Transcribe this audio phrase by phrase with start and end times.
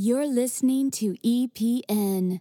[0.00, 2.38] You're listening to EPN,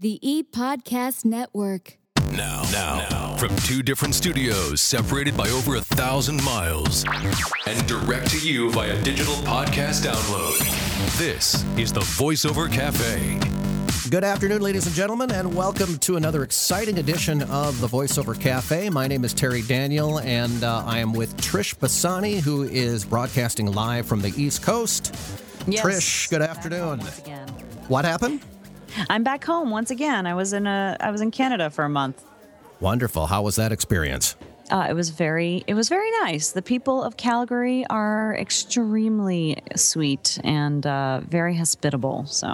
[0.00, 1.98] the E Podcast Network.
[2.30, 7.04] Now, now, now, from two different studios separated by over a thousand miles
[7.66, 10.58] and direct to you via digital podcast download.
[11.18, 13.38] This is the VoiceOver Cafe.
[14.08, 18.88] Good afternoon, ladies and gentlemen, and welcome to another exciting edition of the VoiceOver Cafe.
[18.88, 23.70] My name is Terry Daniel, and uh, I am with Trish Basanyi, who is broadcasting
[23.70, 25.14] live from the East Coast.
[25.66, 25.84] Yes.
[25.84, 27.00] Trish, good afternoon.
[27.88, 28.40] What happened?
[29.08, 30.26] I'm back home once again.
[30.26, 32.22] I was in a I was in Canada for a month.
[32.80, 33.26] Wonderful.
[33.26, 34.36] How was that experience?
[34.70, 36.50] Uh, it was very it was very nice.
[36.52, 42.26] The people of Calgary are extremely sweet and uh, very hospitable.
[42.26, 42.48] So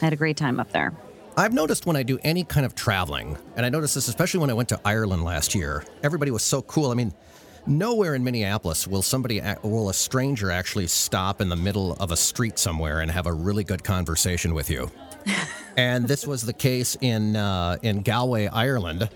[0.00, 0.92] I had a great time up there.
[1.36, 4.50] I've noticed when I do any kind of traveling, and I noticed this especially when
[4.50, 6.90] I went to Ireland last year, everybody was so cool.
[6.90, 7.12] I mean,
[7.66, 12.16] nowhere in Minneapolis will somebody, will a stranger actually stop in the middle of a
[12.16, 14.90] street somewhere and have a really good conversation with you.
[15.76, 19.08] and this was the case in uh, in Galway, Ireland.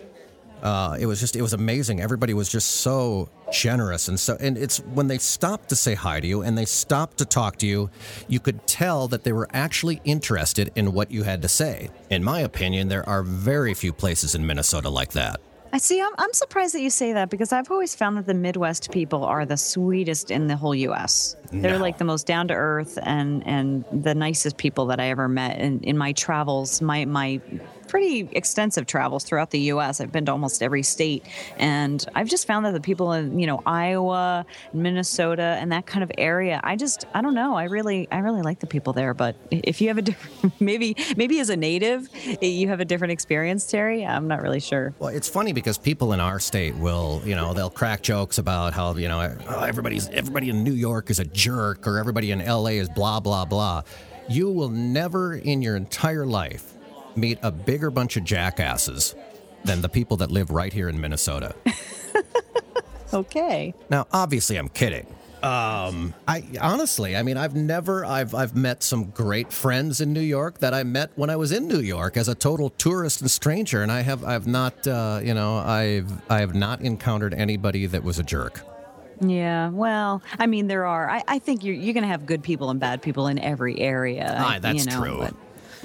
[0.62, 2.00] Uh, it was just it was amazing.
[2.00, 6.18] Everybody was just so generous and so and it's when they stopped to say hi
[6.18, 7.90] to you and they stopped to talk to you,
[8.26, 11.90] you could tell that they were actually interested in what you had to say.
[12.10, 15.40] In my opinion, there are very few places in Minnesota like that.
[15.72, 16.00] I see.
[16.00, 19.24] I'm, I'm surprised that you say that because I've always found that the Midwest people
[19.24, 21.36] are the sweetest in the whole U.S.
[21.52, 25.28] They're like the most down to earth and and the nicest people that I ever
[25.28, 26.80] met in, in my travels.
[26.80, 27.40] My my
[27.88, 30.00] pretty extensive travels throughout the U.S.
[30.00, 31.24] I've been to almost every state,
[31.58, 36.02] and I've just found that the people in you know Iowa, Minnesota, and that kind
[36.02, 36.60] of area.
[36.62, 37.54] I just I don't know.
[37.54, 39.14] I really I really like the people there.
[39.14, 42.08] But if you have a different maybe maybe as a native
[42.40, 44.04] you have a different experience, Terry.
[44.04, 44.94] I'm not really sure.
[44.98, 48.72] Well, it's funny because people in our state will, you know, they'll crack jokes about
[48.72, 52.44] how, you know, oh, everybody's everybody in New York is a jerk or everybody in
[52.44, 53.82] LA is blah blah blah.
[54.28, 56.75] You will never in your entire life
[57.16, 59.14] meet a bigger bunch of jackasses
[59.64, 61.54] than the people that live right here in Minnesota.
[63.12, 63.74] Okay.
[63.88, 65.06] Now, obviously, I'm kidding.
[65.42, 70.20] Um, I honestly, I mean, I've never, I've, I've met some great friends in New
[70.20, 73.30] York that I met when I was in New York as a total tourist and
[73.30, 77.86] stranger, and I have, I've not, uh, you know, I've, I have not encountered anybody
[77.86, 78.62] that was a jerk.
[79.20, 81.08] Yeah, well, I mean, there are.
[81.08, 84.36] I, I think you're you're gonna have good people and bad people in every area.
[84.38, 85.18] Aye, that's you know, true.
[85.20, 85.34] But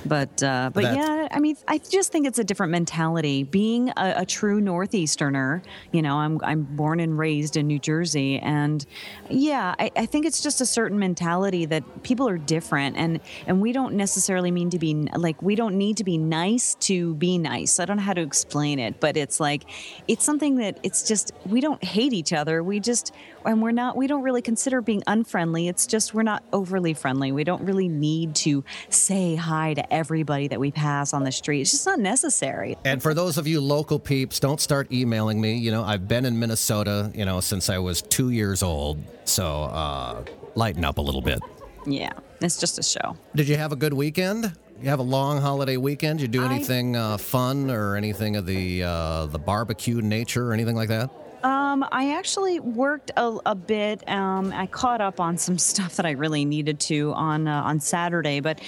[0.05, 3.43] but, uh, but That's- yeah, I mean, I just think it's a different mentality.
[3.43, 8.39] Being a, a true northeasterner, you know, I'm I'm born and raised in New Jersey,
[8.39, 8.85] and
[9.29, 13.61] yeah, I, I think it's just a certain mentality that people are different, and and
[13.61, 17.37] we don't necessarily mean to be like we don't need to be nice to be
[17.37, 17.79] nice.
[17.79, 19.63] I don't know how to explain it, but it's like
[20.07, 22.63] it's something that it's just we don't hate each other.
[22.63, 23.13] We just
[23.45, 25.67] and we're not we don't really consider being unfriendly.
[25.67, 27.31] It's just we're not overly friendly.
[27.31, 31.61] We don't really need to say hi to everybody that we pass on the street.
[31.61, 32.77] It's just not necessary.
[32.85, 35.57] And for those of you local peeps, don't start emailing me.
[35.57, 39.03] You know, I've been in Minnesota, you know, since I was two years old.
[39.25, 40.23] So uh,
[40.55, 41.39] lighten up a little bit.
[41.85, 43.15] Yeah, it's just a show.
[43.35, 44.53] Did you have a good weekend?
[44.81, 46.21] You have a long holiday weekend?
[46.21, 50.53] You do I- anything uh, fun or anything of the uh, the barbecue nature or
[50.53, 51.09] anything like that?
[51.43, 54.07] Um, I actually worked a, a bit.
[54.07, 57.79] Um, I caught up on some stuff that I really needed to on uh, on
[57.79, 58.59] Saturday, but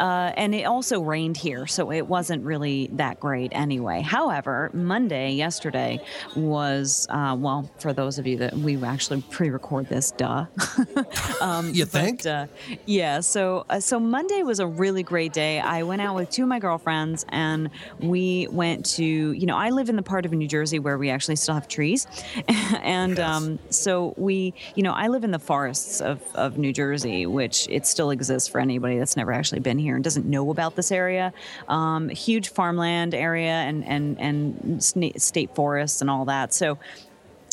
[0.00, 4.00] uh, and it also rained here, so it wasn't really that great anyway.
[4.00, 6.00] However, Monday yesterday
[6.34, 10.46] was uh, well for those of you that we actually pre-record this, duh.
[11.42, 12.22] um, You think?
[12.22, 12.46] But, uh,
[12.86, 13.20] yeah.
[13.20, 15.60] So uh, so Monday was a really great day.
[15.60, 17.68] I went out with two of my girlfriends, and
[17.98, 21.10] we went to you know I live in the part of New Jersey where we
[21.10, 22.06] actually still have trees,
[22.48, 27.26] and um, so we you know I live in the forests of of New Jersey,
[27.26, 30.76] which it still exists for anybody that's never actually been here and doesn't know about
[30.76, 31.32] this area.
[31.68, 36.52] Um, huge farmland area and and and state forests and all that.
[36.52, 36.78] So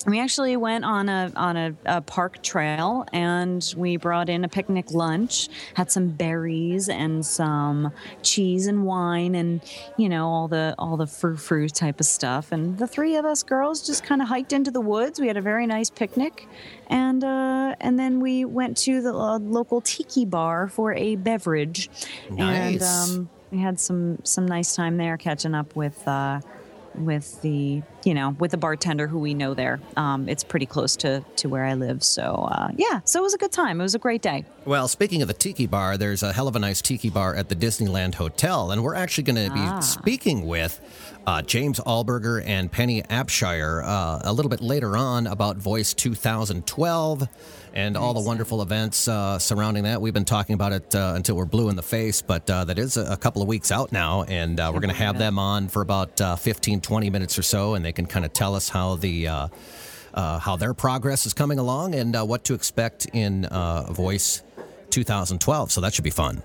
[0.06, 4.48] we actually went on a on a, a park trail and we brought in a
[4.48, 7.92] picnic lunch had some berries and some
[8.22, 9.62] cheese and wine and
[9.98, 12.52] you know all the all the frou frou type of stuff.
[12.52, 15.20] And the three of us girls just kind of hiked into the woods.
[15.20, 16.48] We had a very nice picnic.
[16.88, 21.90] And uh, and then we went to the uh, local tiki bar for a beverage.
[22.30, 22.38] And
[22.80, 23.10] Nice.
[23.10, 26.40] um, we had some some nice time there catching up with uh,
[26.98, 29.80] with the you know, with the bartender who we know there.
[29.98, 32.04] Um, it's pretty close to to where I live.
[32.04, 33.80] So uh, yeah, so it was a good time.
[33.80, 34.46] It was a great day.
[34.66, 37.50] Well, speaking of the tiki bar, there's a hell of a nice tiki bar at
[37.50, 39.80] the Disneyland Hotel, and we're actually going to be Ah.
[39.82, 40.80] speaking with
[41.26, 47.28] uh, James Alburger and Penny Abshire uh, a little bit later on about Voice 2012
[47.78, 50.02] and all the wonderful events uh, surrounding that.
[50.02, 52.80] We've been talking about it uh, until we're blue in the face, but uh, that
[52.80, 55.38] is a, a couple of weeks out now, and uh, we're going to have them
[55.38, 58.56] on for about uh, 15, 20 minutes or so, and they can kind of tell
[58.56, 59.48] us how the uh,
[60.16, 64.42] uh, how their progress is coming along and uh, what to expect in uh, Voice
[64.90, 65.72] 2012.
[65.72, 66.42] So that should be fun.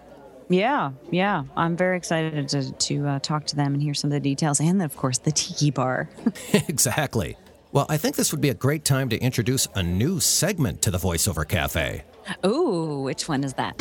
[0.51, 1.45] Yeah, yeah.
[1.57, 4.61] I'm very excited to to uh, talk to them and hear some of the details,
[4.61, 6.11] and then, of course the tiki bar.
[6.53, 7.39] exactly.
[7.73, 10.91] Well, I think this would be a great time to introduce a new segment to
[10.91, 12.05] the Voiceover Cafe.
[12.45, 13.79] Ooh, which one is that?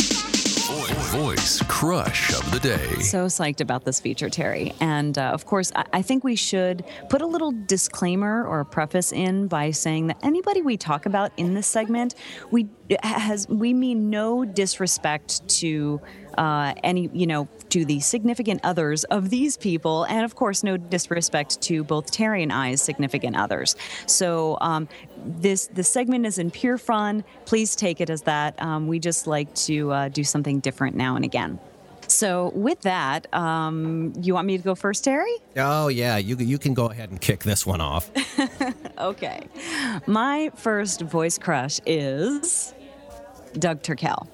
[0.61, 2.87] Voice crush of the day.
[3.01, 4.73] So psyched about this feature, Terry.
[4.79, 9.11] And uh, of course, I-, I think we should put a little disclaimer or preface
[9.11, 12.15] in by saying that anybody we talk about in this segment,
[12.51, 12.69] we
[13.01, 16.01] has we mean no disrespect to
[16.37, 20.77] uh, any, you know, to the significant others of these people, and of course, no
[20.77, 23.75] disrespect to both Terry and I's significant others.
[24.07, 24.87] So um,
[25.25, 27.23] this this segment is in pure fun.
[27.45, 28.61] Please take it as that.
[28.61, 31.59] Um, we just like to uh, do something different now and again.
[32.07, 35.33] So with that, um, you want me to go first, Terry?
[35.55, 38.11] Oh, yeah, you, you can go ahead and kick this one off.
[38.97, 39.47] Okay.
[40.05, 42.75] My first voice crush is
[43.53, 44.27] Doug Turkel.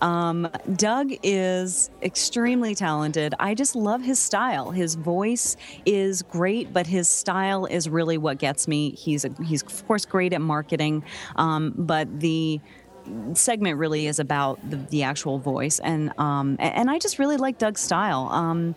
[0.00, 3.34] Um, Doug is extremely talented.
[3.38, 4.70] I just love his style.
[4.70, 8.90] His voice is great, but his style is really what gets me.
[8.92, 11.04] He's a, he's of course great at marketing,
[11.36, 12.60] um, but the
[13.34, 17.58] segment really is about the, the actual voice and um and I just really like
[17.58, 18.28] Doug's style.
[18.30, 18.76] Um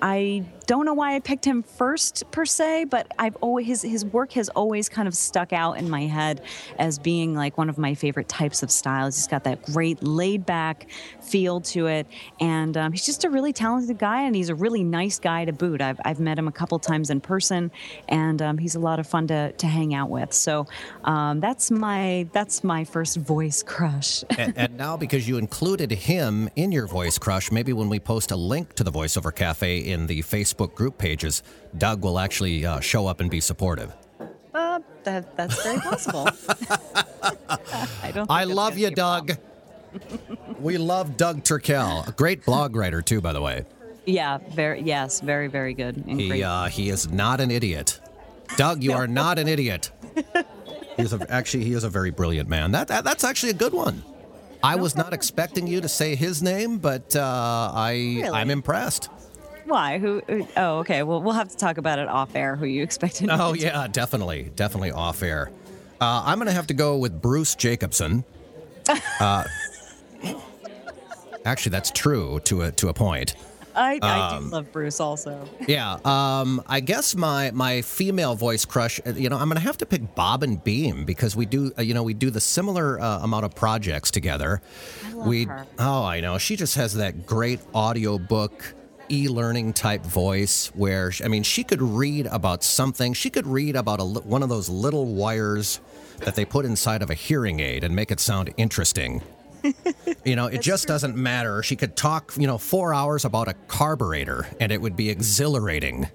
[0.00, 4.04] I don't know why I picked him first per se, but I've always his his
[4.04, 6.42] work has always kind of stuck out in my head
[6.78, 9.16] as being like one of my favorite types of styles.
[9.16, 10.86] He's got that great laid back
[11.20, 12.06] feel to it,
[12.38, 15.52] and um, he's just a really talented guy, and he's a really nice guy to
[15.52, 15.80] boot.
[15.80, 17.72] I've I've met him a couple times in person,
[18.08, 20.32] and um, he's a lot of fun to to hang out with.
[20.32, 20.68] So
[21.02, 24.22] um, that's my that's my first voice crush.
[24.38, 28.30] and, and now, because you included him in your voice crush, maybe when we post
[28.30, 31.42] a link to the Voiceover Cafe in the Facebook group pages,
[31.76, 33.94] Doug will actually uh, show up and be supportive.
[34.54, 36.28] Uh, that, that's very possible.
[38.02, 38.30] I don't.
[38.30, 39.32] I love you, Doug.
[40.60, 43.64] we love Doug Turkel, a great blog writer too, by the way.
[44.06, 46.02] Yeah, very yes, very very good.
[46.06, 48.00] He uh, he is not an idiot.
[48.56, 49.90] Doug, you are not an idiot.
[50.96, 52.72] He's a, actually he is a very brilliant man.
[52.72, 54.02] That, that that's actually a good one.
[54.62, 58.28] I was not expecting you to say his name, but uh, I Really?
[58.28, 59.08] I'm impressed.
[59.70, 59.98] Why?
[59.98, 60.20] Who?
[60.28, 61.02] who- Oh, okay.
[61.02, 62.56] Well, we'll have to talk about it off air.
[62.56, 63.28] Who you expected?
[63.30, 65.50] Oh yeah, definitely, definitely off air.
[66.00, 68.24] Uh, I'm gonna have to go with Bruce Jacobson.
[69.20, 69.44] Uh,
[71.44, 73.34] actually, that's true to a to a point.
[73.74, 75.48] I, I Um, do love Bruce also.
[75.68, 75.98] Yeah.
[76.04, 79.00] Um, I guess my my female voice crush.
[79.06, 81.70] uh, You know, I'm gonna have to pick Bobbin Beam because we do.
[81.78, 84.60] Uh, you know, we do the similar uh, amount of projects together.
[85.06, 85.44] I love we.
[85.44, 85.66] her.
[85.78, 86.36] Oh, I know.
[86.38, 88.74] She just has that great audiobook
[89.12, 94.00] e-learning type voice where I mean she could read about something she could read about
[94.00, 95.80] a one of those little wires
[96.18, 99.22] that they put inside of a hearing aid and make it sound interesting
[100.24, 101.62] you know, it just doesn't matter.
[101.62, 106.08] She could talk, you know, four hours about a carburetor and it would be exhilarating.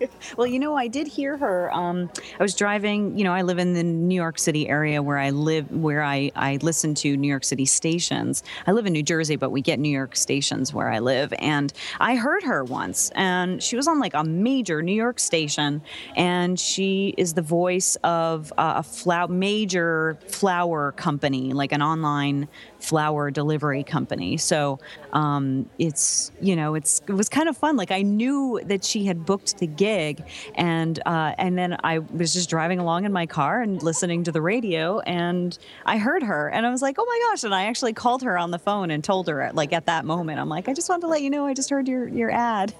[0.36, 1.72] Well, you know, I did hear her.
[1.74, 3.18] Um, I was driving.
[3.18, 6.30] You know, I live in the New York City area where I live, where I
[6.36, 8.42] I listen to New York City stations.
[8.66, 11.32] I live in New Jersey, but we get New York stations where I live.
[11.38, 15.82] And I heard her once, and she was on like a major New York station,
[16.16, 22.48] and she is the voice of uh, a flower major flower company, like an online
[22.78, 24.36] flower delivery company.
[24.36, 24.78] So
[25.12, 27.76] um, it's you know it's it was kind of fun.
[27.76, 32.32] Like I knew that she had booked the gig, and uh, and then I was
[32.32, 35.56] just driving along in my car and listening to the radio, and
[35.86, 37.44] I heard her, and I was like, oh my gosh!
[37.44, 40.38] And I actually called her on the phone and told her like at that moment,
[40.38, 42.74] I'm like, I just wanted to let you know I just heard your your ad.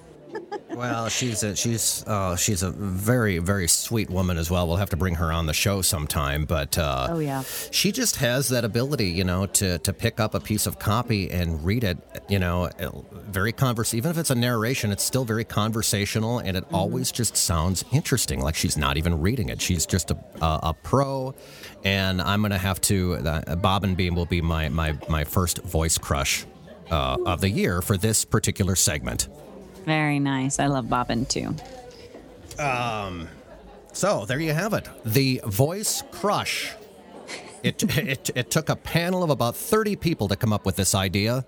[0.73, 4.67] Well, she's a, she's uh, she's a very very sweet woman as well.
[4.67, 7.43] We'll have to bring her on the show sometime, but uh, Oh, yeah.
[7.71, 11.29] she just has that ability, you know, to to pick up a piece of copy
[11.29, 11.97] and read it,
[12.29, 12.69] you know,
[13.11, 13.93] very converse.
[13.93, 18.39] Even if it's a narration, it's still very conversational, and it always just sounds interesting.
[18.41, 21.35] Like she's not even reading it; she's just a a, a pro.
[21.83, 23.15] And I'm gonna have to.
[23.15, 26.45] Uh, Bobbin Beam will be my my my first voice crush
[26.89, 29.27] uh, of the year for this particular segment.
[29.85, 30.59] Very nice.
[30.59, 31.55] I love Bobbin too.
[33.93, 34.87] So there you have it.
[35.05, 36.73] The Voice Crush.
[37.63, 40.95] It, it, it took a panel of about 30 people to come up with this
[40.95, 41.45] idea.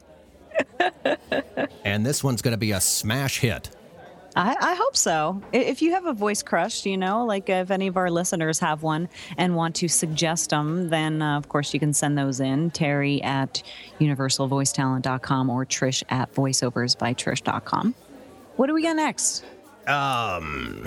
[1.86, 3.70] and this one's going to be a smash hit.
[4.36, 5.44] I, I, hope so.
[5.52, 8.82] If you have a voice crush, you know, like if any of our listeners have
[8.82, 12.72] one and want to suggest them, then uh, of course you can send those in.
[12.72, 13.62] Terry at
[14.00, 17.94] universalvoicetalent.com or Trish at voiceoversbytrish.com.
[18.56, 19.44] What do we got next?
[19.88, 20.84] Um,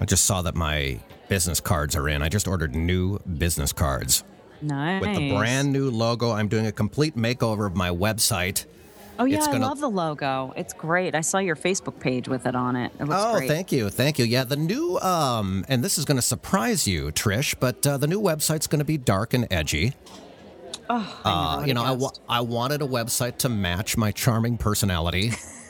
[0.00, 2.22] I just saw that my business cards are in.
[2.22, 4.24] I just ordered new business cards.
[4.60, 5.02] Nice.
[5.02, 6.30] With the brand new logo.
[6.30, 8.66] I'm doing a complete makeover of my website.
[9.18, 9.64] Oh yeah, gonna...
[9.64, 10.52] I love the logo.
[10.56, 11.14] It's great.
[11.14, 12.92] I saw your Facebook page with it on it.
[12.98, 13.48] it oh, great.
[13.48, 14.24] thank you, thank you.
[14.24, 18.06] Yeah, the new um, and this is going to surprise you, Trish, but uh, the
[18.06, 19.94] new website's going to be dark and edgy.
[20.88, 25.32] Oh, uh, you know, I, wa- I wanted a website to match my charming personality.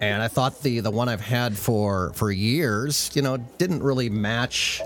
[0.00, 4.10] and I thought the the one I've had for for years, you know, didn't really
[4.10, 4.80] match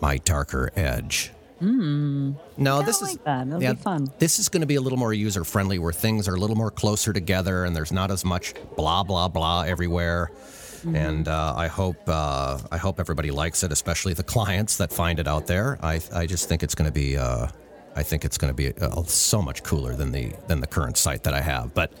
[0.00, 1.32] my darker edge.
[1.60, 2.36] Mm.
[2.56, 3.18] No, this like is
[3.62, 4.12] yeah, fun.
[4.18, 6.56] This is going to be a little more user friendly, where things are a little
[6.56, 10.30] more closer together, and there's not as much blah blah blah everywhere.
[10.78, 10.94] Mm-hmm.
[10.94, 15.18] And uh, I hope uh, I hope everybody likes it, especially the clients that find
[15.18, 15.78] it out there.
[15.82, 17.48] I I just think it's going to be uh,
[17.96, 20.96] I think it's going to be uh, so much cooler than the than the current
[20.96, 21.74] site that I have.
[21.74, 21.92] But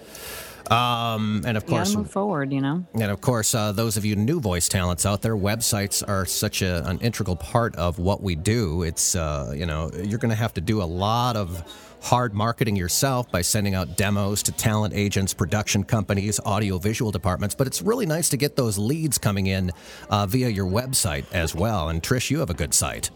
[0.70, 2.86] um, and of course, move forward, you know.
[2.94, 6.62] And of course, uh, those of you new voice talents out there, websites are such
[6.62, 8.82] a, an integral part of what we do.
[8.82, 11.62] It's uh, you know you're going to have to do a lot of
[12.00, 17.54] hard marketing yourself by sending out demos to talent agents, production companies, audiovisual departments.
[17.54, 19.70] But it's really nice to get those leads coming in
[20.10, 21.88] uh, via your website as well.
[21.88, 23.10] And Trish, you have a good site.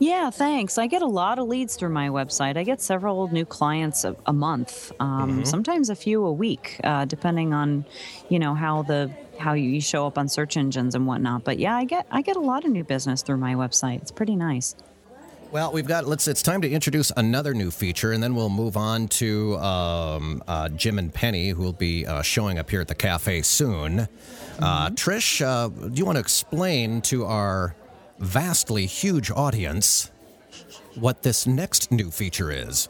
[0.00, 0.78] Yeah, thanks.
[0.78, 2.56] I get a lot of leads through my website.
[2.56, 5.44] I get several new clients a, a month, um, mm-hmm.
[5.44, 7.84] sometimes a few a week, uh, depending on,
[8.28, 11.44] you know, how the how you show up on search engines and whatnot.
[11.44, 14.02] But yeah, I get I get a lot of new business through my website.
[14.02, 14.74] It's pretty nice.
[15.50, 16.06] Well, we've got.
[16.06, 16.26] Let's.
[16.28, 20.70] It's time to introduce another new feature, and then we'll move on to um, uh,
[20.70, 24.00] Jim and Penny, who will be uh, showing up here at the cafe soon.
[24.00, 24.64] Uh, mm-hmm.
[24.64, 27.76] Uh, Trish, do you want to explain to our
[28.22, 30.10] vastly huge audience
[30.94, 32.88] what this next new feature is.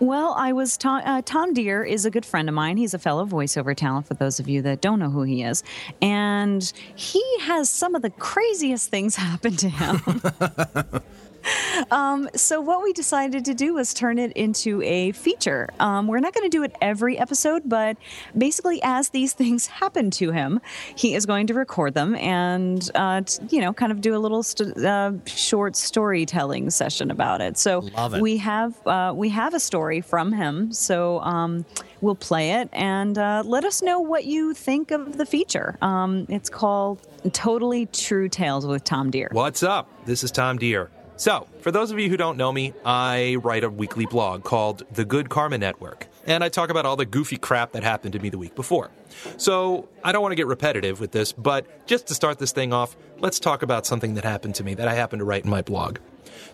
[0.00, 2.76] Well, I was Tom, uh, Tom Dheere is a good friend of mine.
[2.76, 5.62] He's a fellow voiceover talent for those of you that don't know who he is,
[6.02, 10.00] and he has some of the craziest things happen to him.
[11.90, 15.68] Um, so what we decided to do was turn it into a feature.
[15.80, 17.96] Um, we're not going to do it every episode, but
[18.36, 20.60] basically, as these things happen to him,
[20.94, 24.18] he is going to record them and uh, t- you know, kind of do a
[24.18, 27.58] little st- uh, short storytelling session about it.
[27.58, 28.20] So it.
[28.20, 30.72] we have uh, we have a story from him.
[30.72, 31.20] So.
[31.20, 31.64] Um,
[32.00, 35.78] we'll play it and uh, let us know what you think of the feature.
[35.80, 37.00] Um, it's called
[37.32, 39.32] Totally True Tales with Tom Dheere.
[39.32, 39.88] What's up?
[40.04, 40.90] This is Tom Dheere.
[41.16, 44.82] So, for those of you who don't know me, I write a weekly blog called
[44.90, 48.18] The Good Karma Network, and I talk about all the goofy crap that happened to
[48.18, 48.90] me the week before.
[49.36, 52.72] So, I don't want to get repetitive with this, but just to start this thing
[52.72, 55.50] off, let's talk about something that happened to me that I happened to write in
[55.50, 55.98] my blog.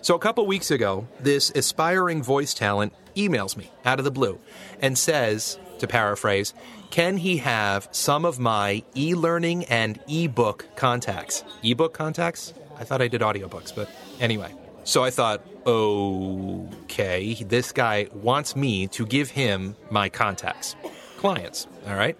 [0.02, 4.38] So, a couple weeks ago, this aspiring voice talent emails me out of the blue
[4.83, 6.52] and says, to paraphrase,
[6.90, 11.45] can he have some of my e learning and e book contacts?
[11.62, 12.52] E book contacts?
[12.80, 14.52] I thought I did audiobooks, but anyway.
[14.84, 20.75] So I thought, okay, this guy wants me to give him my contacts,
[21.18, 22.16] clients, all right?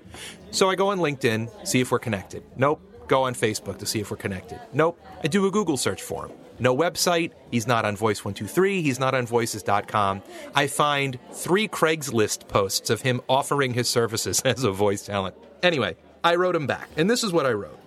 [0.51, 2.43] So I go on LinkedIn, see if we're connected.
[2.57, 2.81] Nope.
[3.09, 4.61] Go on Facebook to see if we're connected.
[4.73, 5.01] Nope.
[5.25, 6.33] I do a Google search for him.
[6.61, 7.33] No website.
[7.51, 8.83] He's not on Voice123.
[8.83, 10.23] He's not on Voices.com.
[10.55, 15.35] I find three Craigslist posts of him offering his services as a voice talent.
[15.63, 17.80] Anyway, I wrote him back, and this is what I wrote.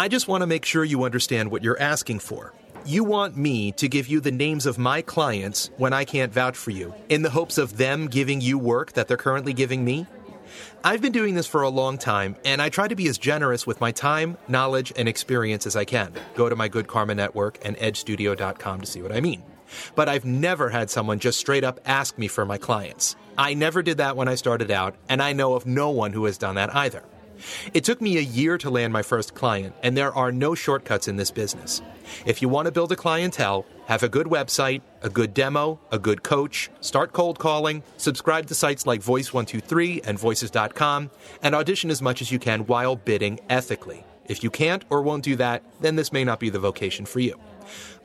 [0.00, 2.54] I just want to make sure you understand what you're asking for.
[2.86, 6.56] You want me to give you the names of my clients when I can't vouch
[6.56, 10.06] for you, in the hopes of them giving you work that they're currently giving me?
[10.82, 13.66] I've been doing this for a long time, and I try to be as generous
[13.66, 16.14] with my time, knowledge, and experience as I can.
[16.34, 19.42] Go to my Good Karma Network and edgestudio.com to see what I mean.
[19.96, 23.16] But I've never had someone just straight up ask me for my clients.
[23.36, 26.24] I never did that when I started out, and I know of no one who
[26.24, 27.02] has done that either.
[27.74, 31.08] It took me a year to land my first client, and there are no shortcuts
[31.08, 31.82] in this business.
[32.26, 35.98] If you want to build a clientele, have a good website, a good demo, a
[35.98, 41.10] good coach, start cold calling, subscribe to sites like Voice123 and Voices.com,
[41.42, 44.04] and audition as much as you can while bidding ethically.
[44.26, 47.20] If you can't or won't do that, then this may not be the vocation for
[47.20, 47.38] you.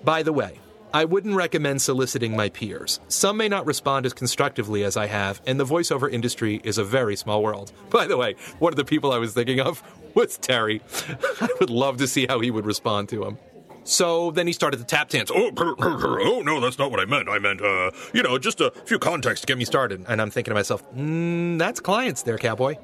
[0.03, 0.59] By the way,
[0.93, 2.99] I wouldn't recommend soliciting my peers.
[3.07, 6.83] Some may not respond as constructively as I have, and the voiceover industry is a
[6.83, 7.71] very small world.
[7.89, 10.81] By the way, one of the people I was thinking of was Terry.
[11.41, 13.37] I would love to see how he would respond to him.
[13.83, 15.29] So then he started to tap dance.
[15.33, 17.29] Oh, oh no, that's not what I meant.
[17.29, 20.03] I meant, uh, you know, just a few contacts to get me started.
[20.07, 22.75] And I'm thinking to myself, mm, that's clients there, cowboy.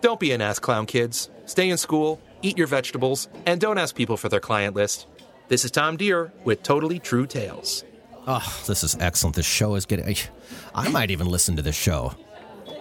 [0.00, 1.28] Don't be an ass clown, kids.
[1.46, 5.08] Stay in school, eat your vegetables, and don't ask people for their client list.
[5.48, 7.84] This is Tom Dheere with Totally True Tales.
[8.26, 9.34] Oh, this is excellent.
[9.34, 10.14] This show is getting.
[10.74, 12.14] I might even listen to this show.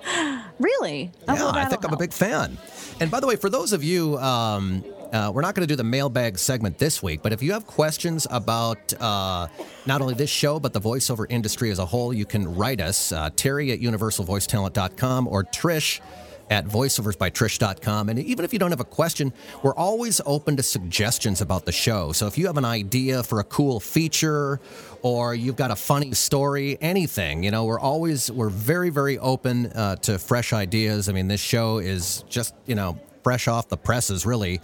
[0.59, 1.11] Really?
[1.27, 2.57] Oh, Yeah, well, I that'll think I'm a big fan.
[2.99, 4.83] And by the way, for those of you, um,
[5.13, 7.67] uh, we're not going to do the mailbag segment this week, but if you have
[7.67, 9.47] questions about uh,
[9.85, 13.11] not only this show, but the voiceover industry as a whole, you can write us,
[13.11, 15.99] uh, Terry at universalvoicetalent.com or Trish
[16.49, 18.09] at voiceoversbytrish.com.
[18.09, 21.71] And even if you don't have a question, we're always open to suggestions about the
[21.71, 22.11] show.
[22.11, 24.59] So if you have an idea for a cool feature
[25.01, 29.67] or you've got a funny story, anything, you know, we're always, we're very, very open
[29.67, 31.09] uh, to fresh ideas.
[31.09, 34.61] I mean, this show is just, you know, fresh off the presses, really.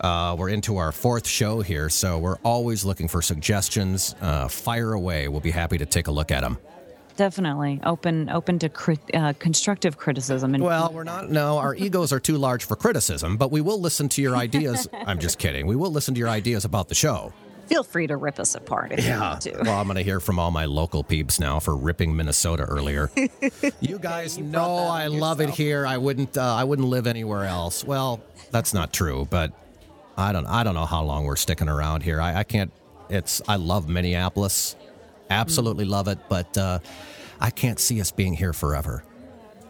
[0.00, 4.14] Uh, we're into our fourth show here, so we're always looking for suggestions.
[4.22, 5.28] Uh, fire away.
[5.28, 6.56] We'll be happy to take a look at them.
[7.16, 10.54] Definitely open open to crit, uh, constructive criticism.
[10.54, 11.30] And Well, we're not.
[11.30, 14.86] No, our egos are too large for criticism, but we will listen to your ideas.
[15.06, 15.66] I'm just kidding.
[15.66, 17.32] We will listen to your ideas about the show.
[17.68, 19.62] feel free to rip us apart if you need to.
[19.64, 23.10] Well, I'm going to hear from all my local peeps now for ripping Minnesota earlier.
[23.80, 25.86] you guys know I love it here.
[25.86, 26.36] I wouldn't.
[26.36, 27.82] Uh, I wouldn't live anywhere else.
[27.82, 28.20] Well,
[28.50, 29.52] that's not true, but
[30.18, 30.46] I don't.
[30.46, 32.20] I don't know how long we're sticking around here.
[32.20, 32.70] I, I can't.
[33.08, 33.40] It's.
[33.48, 34.76] I love Minneapolis.
[35.30, 36.78] Absolutely love it, but uh,
[37.40, 39.02] I can't see us being here forever.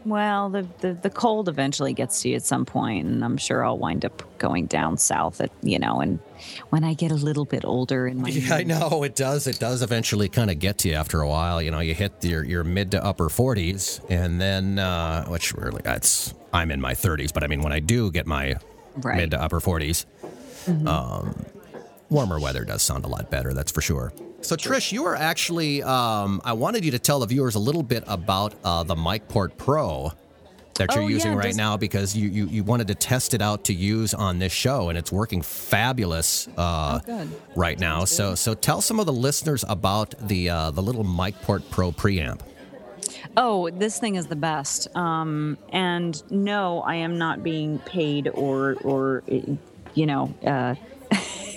[0.05, 3.65] Well, the, the the cold eventually gets to you at some point, and I'm sure
[3.65, 5.41] I'll wind up going down south.
[5.41, 6.21] At you know, and
[6.69, 9.49] when I get a little bit older in my Yeah, I know it does.
[9.49, 11.61] It does eventually kind of get to you after a while.
[11.61, 15.81] You know, you hit your, your mid to upper 40s, and then, uh, which really,
[15.83, 18.55] that's, I'm in my 30s, but I mean, when I do get my
[18.99, 19.17] Right.
[19.17, 20.07] mid to upper 40s,
[20.87, 21.45] um,
[22.11, 24.13] warmer weather does sound a lot better, that's for sure.
[24.47, 27.83] So, Trish, you are actually, um, I wanted you to tell the viewers a little
[27.83, 30.13] bit about uh, the MicPort Pro
[30.75, 33.35] that you're Oh, yeah, using right just- now because you, you, you wanted to test
[33.35, 38.05] it out to use on this show, and it's working fabulous uh, Oh, right now.
[38.05, 42.41] So, so tell some of the listeners about the uh, the little MicPort Pro preamp.
[43.37, 44.95] Oh, this thing is the best.
[44.97, 49.25] Um, and no, I am not being paid or or
[49.95, 50.33] you know.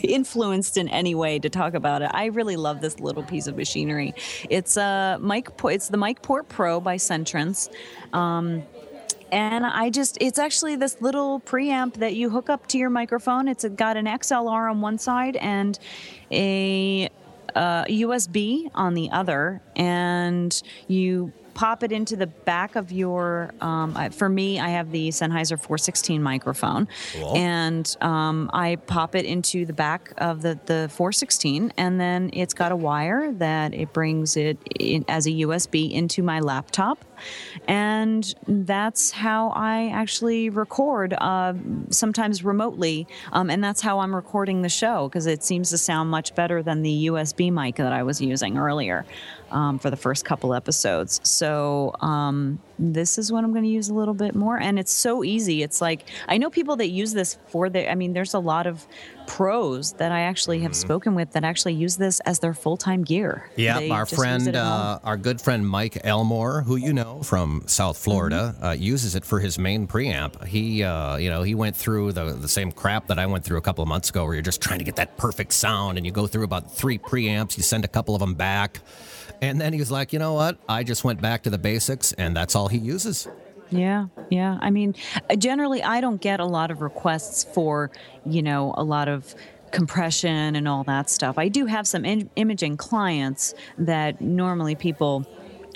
[0.04, 2.12] Uh, influenced in any way to talk about it.
[2.14, 4.14] I really love this little piece of machinery.
[4.50, 5.56] It's a mic.
[5.58, 7.70] Po- It's the MicPort Pro by CEntrance.
[8.14, 8.64] Um,
[9.32, 13.48] and I just, it's actually this little preamp that you hook up to your microphone.
[13.48, 15.78] It's got an XLR on one side and
[16.32, 17.10] a
[17.56, 23.52] uh, USB on the other, and you pop it into the back of your.
[23.60, 26.88] Um, I- for me, I have the Sennheiser 416 microphone,
[27.36, 32.54] and um, I pop it into the back of the the 416, and then it's
[32.54, 37.04] got a wire that it brings it in, as a USB into my laptop,
[37.68, 41.14] and that's how I actually record.
[41.14, 41.54] Uh,
[41.90, 46.10] sometimes remotely, um, and that's how I'm recording the show because it seems to sound
[46.10, 49.06] much better than the USB mic that I was using earlier
[49.52, 51.20] um, for the first couple episodes.
[51.24, 54.94] So um, this is what I'm going to use a little bit more, and it's
[54.94, 55.62] so easy.
[55.64, 57.92] It's like I know people that use this for the.
[57.92, 58.88] I mean, there's a lot of
[59.28, 63.04] pros that I actually have spoken with that actually use this as their full time
[63.04, 63.50] gear.
[63.56, 64.72] Yeah, They our friend, it at home.
[64.72, 68.64] uh, our good friend Mike Elmore, who you know from South Florida, Mm-hmm.
[68.66, 70.46] uh, uses it for his main preamp.
[70.46, 73.58] He, uh, you know, he went through the the same crap that I went through
[73.58, 76.06] a couple of months ago, where you're just trying to get that perfect sound, and
[76.06, 78.80] you go through about three preamps, you send a couple of them back,
[79.42, 80.58] and then he's like, you know what?
[80.68, 83.28] I just went back to the basics, and that's all he uses.
[83.72, 84.58] Yeah, yeah.
[84.62, 84.96] I mean,
[85.30, 87.92] uh, generally, I don't get a lot of requests for,
[88.26, 89.36] you know, a lot of
[89.72, 91.38] compression and all that stuff.
[91.38, 95.26] I do have some in- imaging clients that normally people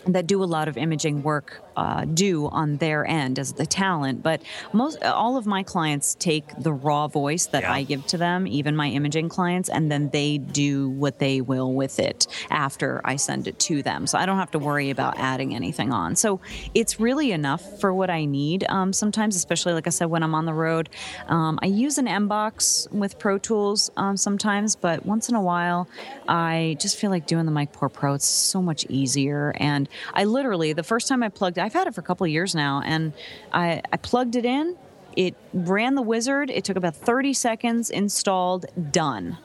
[0.08, 4.22] that do a lot of imaging work uh, do on their end as the talent
[4.24, 4.42] but
[4.74, 7.74] most all of my clients take the raw voice that Yeah.
[7.74, 11.74] i give to them even my imaging clients and then they do what they will
[11.74, 14.06] with it after i send it to them.
[14.08, 16.16] So i don't have to worry about adding anything on.
[16.16, 16.40] So
[16.74, 20.36] it's really enough for what i need um, sometimes especially like i said when i'm
[20.36, 20.90] on the road.
[21.28, 25.88] Um, i use an mbox with pro tools um, sometimes but once in a while
[26.28, 30.74] i just feel like doing the MicPort Pro it's so much easier and i literally
[30.74, 33.14] the first time i plugged i've had it for a couple of years now and
[33.52, 34.78] i, I plugged it in
[35.16, 39.38] it ran the wizard it took about 30 seconds installed done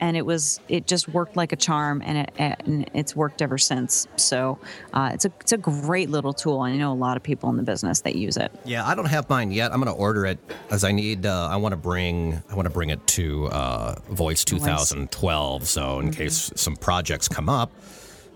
[0.00, 3.58] and it was it just worked like a charm, and, it, and it's worked ever
[3.58, 4.08] since.
[4.16, 4.58] So
[4.92, 6.60] uh, it's a it's a great little tool.
[6.60, 8.50] I know a lot of people in the business that use it.
[8.64, 9.72] Yeah, I don't have mine yet.
[9.72, 10.38] I'm going to order it
[10.70, 11.26] as I need.
[11.26, 15.68] Uh, I want to bring I want to bring it to uh, Voice 2012.
[15.68, 16.14] So in mm-hmm.
[16.14, 17.70] case some projects come up.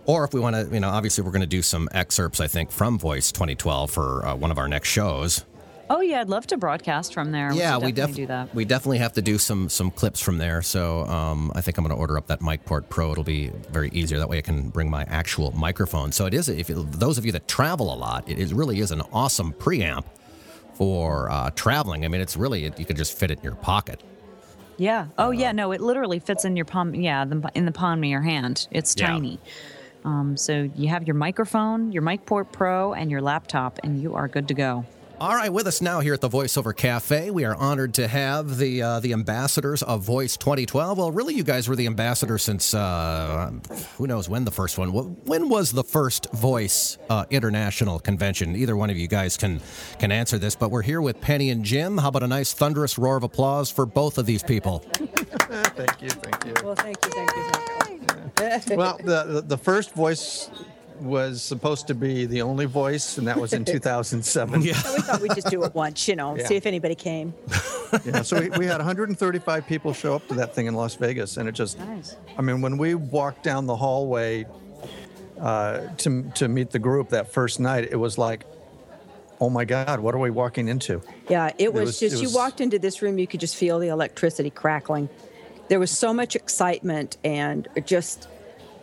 [0.07, 2.47] Or if we want to, you know, obviously we're going to do some excerpts, I
[2.47, 5.45] think, from Voice 2012 for uh, one of our next shows.
[5.91, 7.53] Oh yeah, I'd love to broadcast from there.
[7.53, 8.55] Yeah, we, we definitely do that.
[8.55, 10.63] We definitely have to do some some clips from there.
[10.63, 13.13] So um, I think I'm going to order up that MicPort Pro.
[13.13, 14.19] It'll be very easier.
[14.19, 16.11] That way I can bring my actual microphone.
[16.13, 16.49] So it is.
[16.49, 19.53] If it, those of you that travel a lot, it is, really is an awesome
[19.53, 20.05] preamp
[20.73, 22.05] for uh, traveling.
[22.05, 24.03] I mean, it's really you can just fit it in your pocket.
[24.79, 25.09] Yeah.
[25.19, 25.53] Oh yeah.
[25.53, 26.95] No, it literally fits in your palm.
[26.95, 28.69] Yeah, the, in the palm of your hand.
[28.71, 29.39] It's tiny.
[30.05, 30.11] Yeah.
[30.11, 34.29] Um, so you have your microphone, your MicPort Pro, and your laptop, and you are
[34.29, 34.85] good to go.
[35.21, 38.59] All right, with us now here at the VoiceOver Cafe, we are honored to have
[38.59, 40.99] the uh, the ambassadors of Voice 2012.
[40.99, 43.53] Well, really, you guys were the ambassadors since uh,
[43.97, 44.91] who knows when the first one.
[44.91, 48.57] When was the first Voice uh, International Convention?
[48.57, 49.61] Either one of you guys can
[50.01, 51.97] can answer this, but we're here with Penny and Jim.
[51.97, 54.81] How about a nice thunderous roar of applause for both of these people?
[54.95, 56.55] thank you, thank you.
[56.65, 57.43] Well, thank you, thank you.
[57.45, 57.84] Thank you.
[58.39, 60.51] Well, the, the the first Voice
[61.01, 64.63] was supposed to be the only voice, and that was in 2007.
[64.63, 64.75] yeah.
[64.75, 66.47] So we thought we'd just do it once, you know, yeah.
[66.47, 67.35] see if anybody came.
[68.05, 71.37] yeah, so we, we, had 135 people show up to that thing in Las Vegas,
[71.37, 72.17] and it just, nice.
[72.39, 74.47] I mean, when we walked down the hallway
[75.41, 78.45] uh, to, to meet the group that first night, it was like,
[79.41, 81.03] oh my God, what are we walking into?
[81.29, 83.41] Yeah, it was, it was just, it was, you walked into this room, you could
[83.41, 85.09] just feel the electricity crackling.
[85.69, 88.29] There was so much excitement and just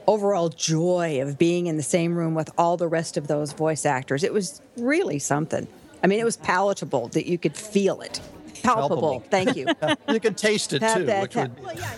[0.07, 3.85] overall joy of being in the same room with all the rest of those voice
[3.85, 4.23] actors.
[4.23, 5.67] It was really something.
[6.03, 8.19] I mean, it was palatable that you could feel it.
[8.63, 9.19] Palpable.
[9.29, 9.67] Thank you.
[10.09, 11.05] you could taste it too.
[11.05, 11.95] That, that, well, yeah,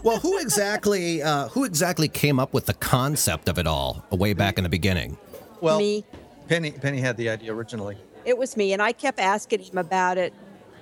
[0.04, 4.32] well, who exactly uh, who exactly came up with the concept of it all way
[4.32, 5.16] back in the beginning?
[5.60, 6.04] Well, me.
[6.48, 7.96] Penny Penny had the idea originally.
[8.24, 10.32] It was me, and I kept asking him about it.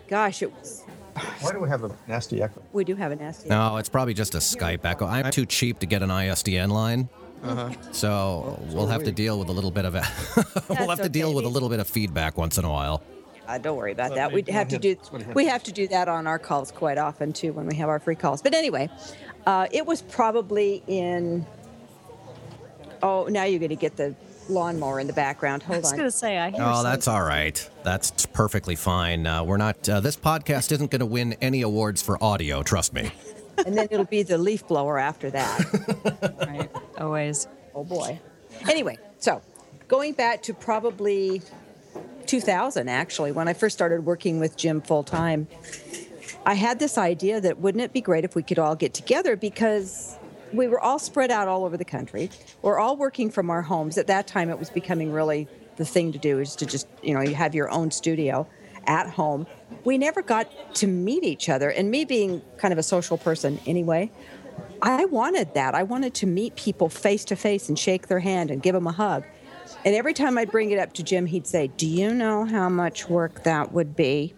[0.08, 0.83] Gosh, it was
[1.40, 2.62] why do we have a nasty echo?
[2.72, 3.54] We do have a nasty echo.
[3.54, 5.06] No, it's probably just a Skype echo.
[5.06, 7.08] I'm too cheap to get an ISDN line.
[7.42, 7.70] Uh-huh.
[7.92, 10.04] So we'll have to deal with a little bit of it.
[10.68, 13.02] we'll have to deal with a little bit of feedback once in a while.
[13.46, 14.32] Uh, don't worry about that.
[14.32, 14.96] We have to do
[15.34, 17.98] we have to do that on our calls quite often too when we have our
[17.98, 18.40] free calls.
[18.40, 18.88] But anyway,
[19.46, 21.46] uh, it was probably in.
[23.02, 24.14] Oh, now you're going to get the
[24.48, 25.62] lawnmower in the background.
[25.62, 25.78] Hold on.
[25.78, 26.60] I was going to say, I hear.
[26.62, 27.68] Oh, that's all right.
[27.82, 29.26] That's perfectly fine.
[29.26, 29.88] Uh, we're not.
[29.88, 32.62] Uh, this podcast isn't going to win any awards for audio.
[32.62, 33.10] Trust me.
[33.66, 36.36] and then it'll be the leaf blower after that.
[36.46, 36.70] right.
[36.98, 37.46] Always.
[37.74, 38.20] Oh boy.
[38.68, 39.42] Anyway, so
[39.88, 41.42] going back to probably
[42.26, 45.48] 2000, actually, when I first started working with Jim full time,
[46.46, 49.36] I had this idea that wouldn't it be great if we could all get together
[49.36, 50.16] because
[50.54, 52.30] we were all spread out all over the country.
[52.62, 53.98] We're all working from our homes.
[53.98, 57.14] At that time, it was becoming really the thing to do is to just, you
[57.14, 58.46] know, you have your own studio
[58.86, 59.46] at home.
[59.84, 61.70] We never got to meet each other.
[61.70, 64.10] And me being kind of a social person anyway,
[64.82, 65.74] I wanted that.
[65.74, 68.86] I wanted to meet people face to face and shake their hand and give them
[68.86, 69.24] a hug.
[69.84, 72.68] And every time I'd bring it up to Jim, he'd say, Do you know how
[72.68, 74.34] much work that would be?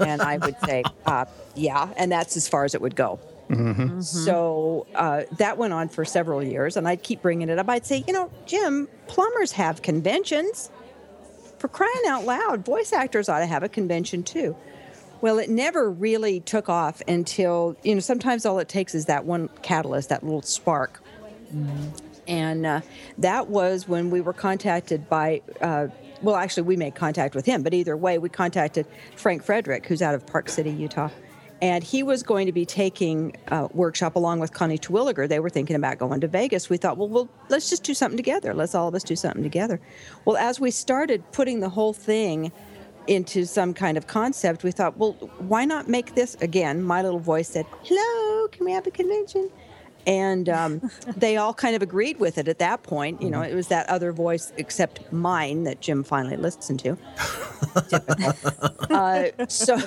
[0.00, 1.92] and I would say, uh, Yeah.
[1.96, 3.20] And that's as far as it would go.
[3.52, 4.00] Mm-hmm.
[4.00, 7.68] So uh, that went on for several years, and I'd keep bringing it up.
[7.68, 10.70] I'd say, you know, Jim, plumbers have conventions.
[11.58, 14.56] For crying out loud, voice actors ought to have a convention too.
[15.20, 19.24] Well, it never really took off until, you know, sometimes all it takes is that
[19.24, 21.00] one catalyst, that little spark.
[21.54, 21.88] Mm-hmm.
[22.26, 22.80] And uh,
[23.18, 25.88] that was when we were contacted by, uh,
[26.22, 28.86] well, actually, we made contact with him, but either way, we contacted
[29.16, 31.10] Frank Frederick, who's out of Park City, Utah
[31.62, 35.28] and he was going to be taking a workshop along with Connie Terwilliger.
[35.28, 36.68] They were thinking about going to Vegas.
[36.68, 38.52] We thought, well, well, let's just do something together.
[38.52, 39.80] Let's all of us do something together.
[40.24, 42.50] Well, as we started putting the whole thing
[43.06, 46.82] into some kind of concept, we thought, well, why not make this again?
[46.82, 49.48] My little voice said, "Hello, can we have a convention?"
[50.04, 53.22] And um, they all kind of agreed with it at that point.
[53.22, 56.98] You know, it was that other voice except mine that Jim finally listened to.
[58.90, 59.78] uh, so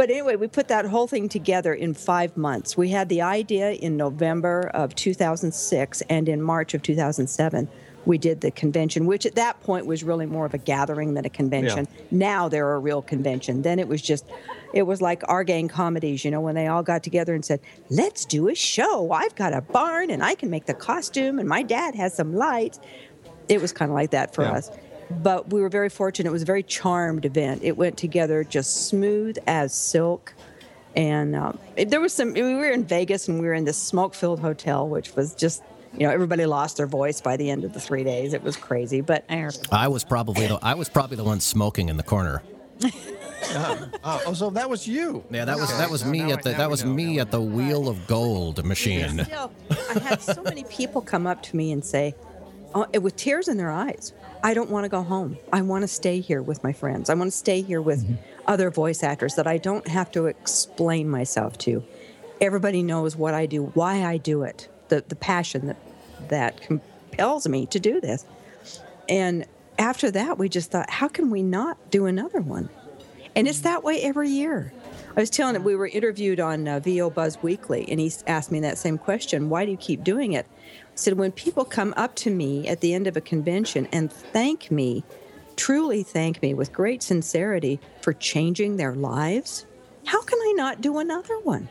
[0.00, 2.74] but anyway, we put that whole thing together in five months.
[2.74, 7.68] We had the idea in November of 2006, and in March of 2007,
[8.06, 11.26] we did the convention, which at that point was really more of a gathering than
[11.26, 11.86] a convention.
[11.94, 12.02] Yeah.
[12.10, 13.60] Now they're a real convention.
[13.60, 14.24] Then it was just,
[14.72, 17.60] it was like our gang comedies, you know, when they all got together and said,
[17.90, 19.12] let's do a show.
[19.12, 22.34] I've got a barn and I can make the costume, and my dad has some
[22.34, 22.80] lights.
[23.50, 24.52] It was kind of like that for yeah.
[24.52, 24.70] us
[25.10, 26.28] but we were very fortunate.
[26.28, 27.62] It was a very charmed event.
[27.62, 30.34] It went together just smooth as silk.
[30.96, 32.32] And um, it- there was some.
[32.32, 35.62] We were in Vegas, and we were in this smoke-filled hotel, which was just,
[35.96, 38.34] you know, everybody lost their voice by the end of the three days.
[38.34, 39.48] It was crazy, but I.
[39.70, 42.42] I was probably the I was probably the one smoking in the corner.
[43.52, 43.88] Oh,
[44.26, 45.24] oh, so that was you.
[45.30, 45.78] Yeah, that was Okay.
[45.78, 46.92] that was Now- me now at the I- that was know.
[46.92, 49.24] me at the wheel of gold machine.
[49.24, 49.50] Still,
[49.94, 52.14] I had so many people come up to me and say,
[52.74, 55.38] Uh, with tears in their eyes, I don't want to go home.
[55.52, 57.10] I want to stay here with my friends.
[57.10, 58.14] I want to stay here with mm-hmm.
[58.46, 61.84] other voice actors that I don't have to explain myself to.
[62.40, 65.76] Everybody knows what I do, why I do it, the, the passion that,
[66.28, 68.24] that compels me to do this.
[69.08, 69.46] And
[69.78, 72.70] after that, we just thought, how can we not do another one?
[73.34, 73.64] And it's mm-hmm.
[73.64, 74.72] that way every year.
[75.16, 78.52] I was telling him we were interviewed on uh, VO Buzz Weekly, and he asked
[78.52, 80.46] me that same question Why do you keep doing it?
[81.00, 84.12] I said, When people come up to me at the end of a convention and
[84.12, 85.02] thank me,
[85.56, 89.64] truly thank me with great sincerity for changing their lives,
[90.04, 91.70] how can I not do another one?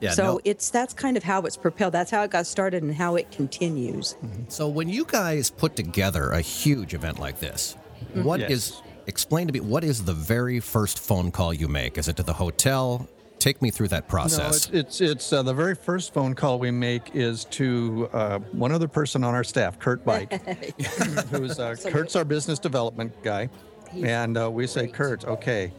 [0.00, 1.94] Yeah, so no- it's that's kind of how it's propelled.
[1.94, 4.18] That's how it got started and how it continues.
[4.22, 4.42] Mm-hmm.
[4.48, 8.24] So when you guys put together a huge event like this, mm-hmm.
[8.24, 8.50] what Yes.
[8.50, 11.96] is explain to me what is the very first phone call you make?
[11.96, 13.08] Is it to the hotel?
[13.44, 14.70] Take me through that No, process.
[14.70, 18.72] it's it's, it's uh, the very first phone call we make is to uh, one
[18.72, 20.32] other person on our staff, Kurt Bike,
[21.30, 23.50] who's uh, Kurt's our business development guy,
[23.92, 25.72] and uh, we say, Kurt, okay,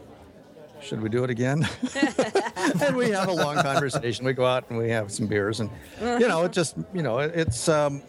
[0.80, 1.68] should we do it again?
[2.84, 4.24] and we have a long conversation.
[4.24, 5.68] We go out and we have some beers, and
[6.00, 8.00] you know, it just you know, it- it's um,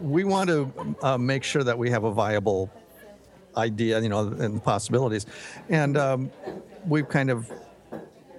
[0.00, 2.70] we want to uh, make sure that we have a viable
[3.54, 5.26] idea, you know, and possibilities,
[5.68, 6.30] and um,
[6.86, 7.52] we've kind of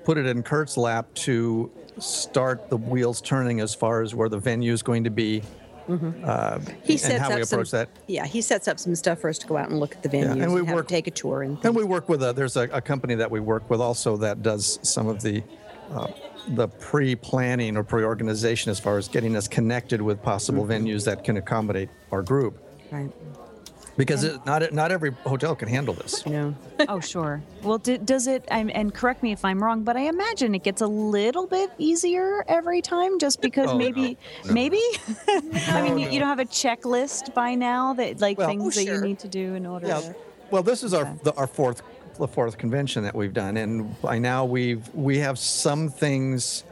[0.03, 4.37] put it in Kurt's lap to start the wheels turning as far as where the
[4.39, 5.41] venue is going to be.
[5.87, 7.89] Uh, He and how up we some, approach that.
[8.07, 10.07] Yeah, he sets up some stuff for us to go out and look at the
[10.09, 12.31] venues and and, we have work- take a tour and, And we work with a
[12.31, 15.43] there's a, a company that we work with also that does some of the
[15.91, 16.07] uh,
[16.49, 21.37] the pre-planning or pre-organization as far as getting us connected with possible venues that can
[21.37, 22.57] accommodate our group
[22.91, 23.11] right.
[23.97, 26.25] Because it, not not every hotel can handle this.
[26.25, 26.55] No.
[26.89, 27.41] Oh, sure.
[27.61, 28.43] Well, d- does it?
[28.51, 31.69] I'm, and correct me if I'm wrong, but I imagine it gets a little bit
[31.77, 34.53] easier every time, just because Oh, maybe, no, no.
[34.53, 34.81] maybe.
[35.27, 38.77] I mean, oh, you, you don't have a checklist by now that like Well- things
[38.77, 39.87] Oh, that you need to do in order.
[39.87, 39.99] Yeah.
[40.01, 40.15] to...
[40.51, 41.81] Well, this is our the, our fourth
[42.17, 46.63] the fourth convention that we've done, and by now we've we have some things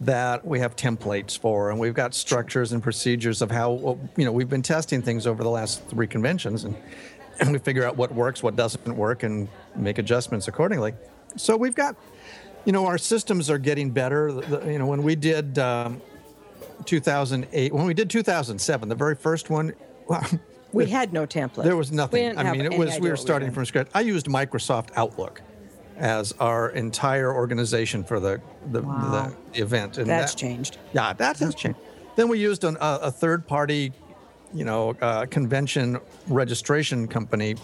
[0.00, 4.32] that we have templates for, and we've got structures and procedures of how you know
[4.32, 6.74] we've been testing things over the last three conventions, and
[7.38, 10.94] and we figure out what works, what doesn't work, and make adjustments accordingly.
[11.36, 11.96] So we've got,
[12.64, 14.32] you know, our systems are getting better.
[14.32, 15.58] The- you know, when we did.
[15.58, 16.00] Um,
[16.86, 19.70] 2008 when we did 2007 the very first one
[20.08, 20.26] well,
[20.72, 21.64] We had no template.
[21.64, 22.38] there was nothing.
[22.38, 23.54] I mean, it was we were starting doing.
[23.54, 23.88] from scratch.
[23.94, 25.42] I used Microsoft Outlook
[26.00, 28.40] as our entire organization for the
[28.72, 29.30] the, Wow.
[29.52, 29.98] the event.
[29.98, 30.78] And That's that- changed.
[30.92, 31.78] Yeah, that has changed.
[32.16, 33.92] Then we used an, a, a third party,
[34.52, 37.54] you know, uh, convention registration company,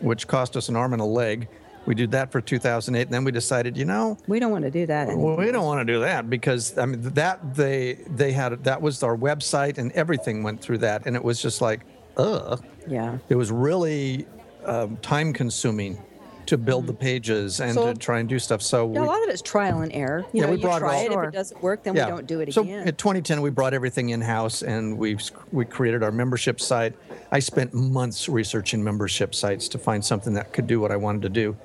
[0.00, 1.48] which cost us an arm and a leg.
[1.86, 4.70] We did that for 2008, and then we decided, you know, We don't want to
[4.70, 5.36] do that anymore.
[5.36, 8.80] well, we don't want to do that because I mean that they they had that
[8.82, 11.80] was our website and everything went through that, and it was just like,
[12.16, 12.62] ugh.
[12.88, 13.18] Yeah.
[13.28, 14.26] It was really
[14.64, 15.98] um, time consuming
[16.46, 17.02] to build the mm-hmm.
[17.02, 18.62] pages and So- to try and do stuff.
[18.62, 20.24] So Yeah, a lot of it's trial and error.
[20.32, 21.24] You Yeah, know, we you brought it try all- it.
[21.24, 22.06] If it doesn't work, then yeah.
[22.06, 22.86] we don't do it so again.
[22.86, 25.16] in 2010, we brought everything in house and we
[25.52, 26.94] we created our membership site.
[27.32, 31.22] I spent months researching membership sites to find something that could do what I wanted
[31.22, 31.56] to do.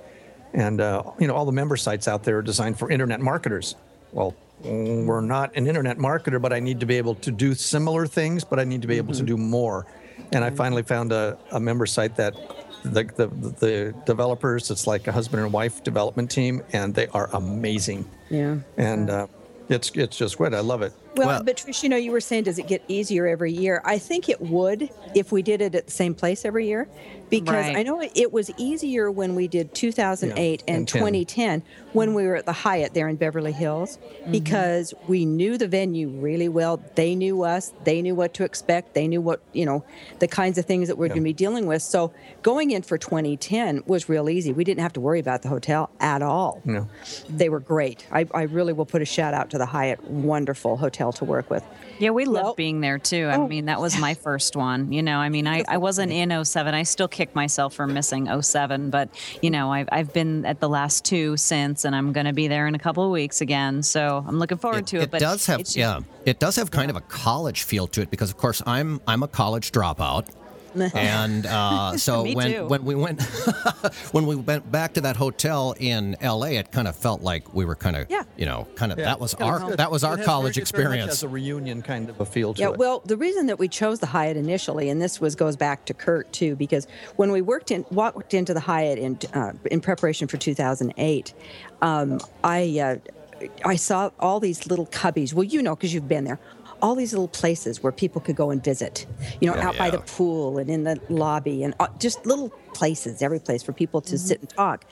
[0.53, 3.75] And uh, you know, all the member sites out there are designed for internet marketers.
[4.11, 8.05] Well, we're not an internet marketer, but I need to be able to do similar
[8.05, 9.27] things, but I need to be able to mm-hmm.
[9.27, 9.85] do more.
[10.31, 10.57] And I mm-hmm.
[10.57, 12.35] finally found a, a member site that
[12.83, 17.29] the, the the developers, it's like a husband and wife development team, and they are
[17.33, 18.09] amazing.
[18.29, 18.57] yeah.
[18.77, 19.27] And uh,
[19.69, 20.53] it's it's just great.
[20.53, 20.93] I love it.
[21.15, 23.81] Well, Well- but Trish, you know, you were saying, does it get easier every year?
[23.85, 26.87] I think it would if we did it at the same place every year,
[27.29, 27.77] because Right.
[27.77, 32.13] I know it, it was easier when we did 2008 Yeah, and and 2010 when
[32.13, 34.31] we were at the Hyatt there in Beverly Hills, mm-hmm.
[34.31, 36.79] because we knew the venue really well.
[36.95, 37.73] They knew us.
[37.83, 38.93] They knew what to expect.
[38.93, 39.83] They knew what you know,
[40.19, 41.09] the kinds of things that we're Yeah.
[41.09, 41.81] going to be dealing with.
[41.81, 42.11] So
[42.43, 44.53] going in for 2010 was real easy.
[44.53, 46.61] We didn't have to worry about the hotel at all.
[46.65, 46.87] You know.
[47.29, 48.05] They were great.
[48.11, 50.03] I, I really will put a shout out to the Hyatt.
[50.03, 51.63] Wonderful hotel to work with.
[51.99, 53.27] Yeah, we Well- loved being there too.
[53.29, 54.91] I Oh, mean, that was my first one.
[54.93, 56.73] You know, I mean, I, I wasn't in 07.
[56.73, 59.09] I still kick myself for missing 07, but,
[59.41, 62.47] you know, I've, I've been at the last two since, and I'm going to be
[62.47, 63.83] there in a couple of weeks again.
[63.83, 65.03] So I'm looking forward to it.
[65.03, 68.01] it but does have it's yeah it does have kind of a college feel to
[68.01, 70.27] it because of course i'm i'm a college dropout
[70.93, 72.65] and uh, so when too.
[72.67, 73.21] when we went
[74.11, 77.65] when we went back to that hotel in L.A., it kind of felt like we
[77.65, 78.23] were kind of Yeah.
[78.37, 79.05] you know kind of Yeah.
[79.05, 81.05] that was It our that was our it college very- it experience.
[81.11, 82.77] has a reunion kind of a feel to Yeah, it.
[82.77, 85.93] well, the reason that we chose the Hyatt initially, and this was goes back to
[85.93, 90.27] Kurt too, because when we worked in walked into the Hyatt in uh, in preparation
[90.27, 91.33] for 2008,
[91.81, 92.95] um, I uh,
[93.63, 95.33] I saw all these little cubbies.
[95.33, 96.39] Well, you know, because you've been there.
[96.81, 99.05] All these little places where people could go and visit,
[99.41, 102.49] you know, Yeah, out by the pool and in the lobby, and uh, just little
[102.73, 104.85] places, every place for people to sit and talk.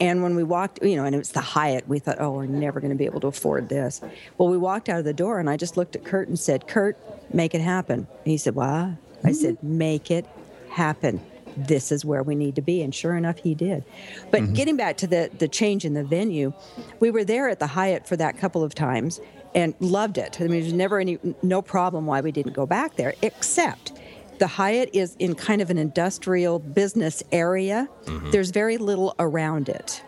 [0.00, 2.46] And when we walked, you know, and it was the Hyatt, we thought, oh, we're
[2.46, 4.00] never going to be able to afford this.
[4.38, 6.66] Well, we walked out of the door, and I just looked at Kurt and said,
[6.66, 6.96] Kurt,
[7.34, 8.06] make it happen.
[8.24, 8.92] And he said, what?
[9.24, 10.26] I said, make it
[10.70, 11.20] happen.
[11.56, 12.82] This is where we need to be.
[12.82, 13.82] And sure enough, he did.
[14.30, 16.52] But getting back to the, the change in the venue,
[17.00, 19.20] we were there at the Hyatt for that couple of times
[19.56, 20.36] and loved it.
[20.38, 23.94] I mean, there's never any, no problem why we didn't go back there, except
[24.38, 27.88] the Hyatt is in kind of an industrial business area.
[28.04, 28.30] Mm-hmm.
[28.30, 30.02] There's very little around it.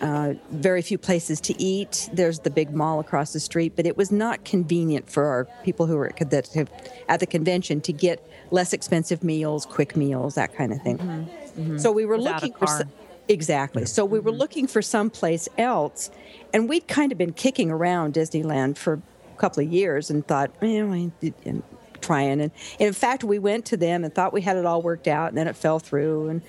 [0.00, 2.10] Uh, very few places to eat.
[2.12, 5.86] There's the big mall across the street, but it was not convenient for our people
[5.86, 6.70] who were at, that have,
[7.08, 10.98] at the convention to get less expensive meals, quick meals, that kind of thing.
[10.98, 11.60] Mm-hmm.
[11.60, 11.78] Mm-hmm.
[11.78, 12.84] So we were Without looking for
[13.28, 13.84] exactly.
[13.86, 14.40] So we were mm-hmm.
[14.40, 16.10] looking for someplace else,
[16.52, 20.50] and we'd kind of been kicking around Disneyland for a couple of years and thought,
[20.62, 21.62] eh, did- and
[22.00, 22.40] trying.
[22.40, 25.28] And in fact, we went to them and thought we had it all worked out,
[25.28, 26.28] and then it fell through.
[26.28, 26.42] And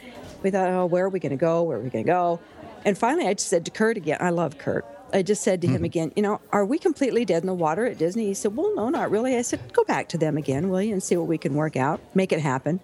[0.44, 1.64] we thought, oh, where are we going to go?
[1.64, 2.40] Where are we going to go?
[2.86, 4.86] And finally, I just said to Kurt again, I love Kurt.
[5.14, 5.86] I just said to him mm-hmm.
[5.86, 8.26] again, you know, are we completely dead in the water at Disney?
[8.26, 9.38] He said, well, no, not really.
[9.38, 11.78] I said, go back to them again, will you, and see what we can work
[11.78, 12.80] out, make it happen.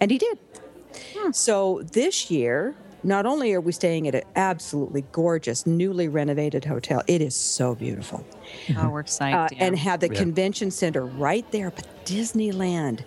[0.00, 0.38] And he did.
[1.16, 1.32] Hmm.
[1.32, 7.02] So this year, not only are we staying at an absolutely gorgeous, newly renovated hotel,
[7.06, 8.26] it is so beautiful,
[8.76, 9.36] Oh, we're excited.
[9.36, 9.64] uh, yeah.
[9.66, 13.00] and have the convention center right there, but Disneyland,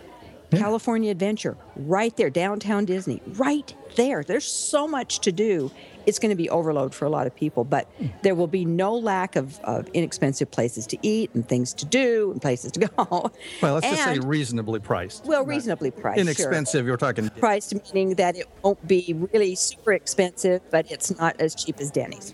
[0.51, 4.23] California Adventure, right there, downtown Disney, right there.
[4.23, 5.71] There's so much to do.
[6.05, 8.09] It's going to be overload for a lot of people, but mm.
[8.21, 12.31] there will be no lack of, of inexpensive places to eat and things to do
[12.31, 13.31] and places to go.
[13.61, 15.25] well, let's just say reasonably priced.
[15.25, 16.17] well, reasonably priced.
[16.17, 16.85] sure Inexpensive.
[16.85, 17.29] You're talking.
[17.31, 21.91] priced, meaning that it won't be really super expensive, but it's not as cheap as
[21.91, 22.33] Denny's.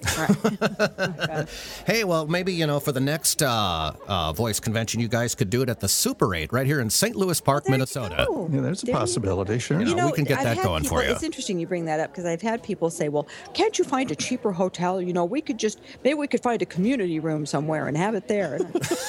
[1.86, 5.50] Hey, well, maybe you know for the next uh, uh, voice convention, you guys could
[5.50, 7.16] do it at the Super 8 right here in St.
[7.16, 8.24] Louis Park, There Minnesota.
[8.28, 8.48] go.
[8.52, 9.58] Yeah, there's a There you possibility.
[9.58, 9.80] Sure.
[9.80, 11.10] You know, we can get I've that had going for you.
[11.10, 14.10] It's interesting you bring that up because I've had people say, "Well, can't you find
[14.10, 15.00] a cheaper hotel?
[15.00, 18.14] You know, we could just maybe we could find a community room somewhere and have
[18.14, 18.66] it there." And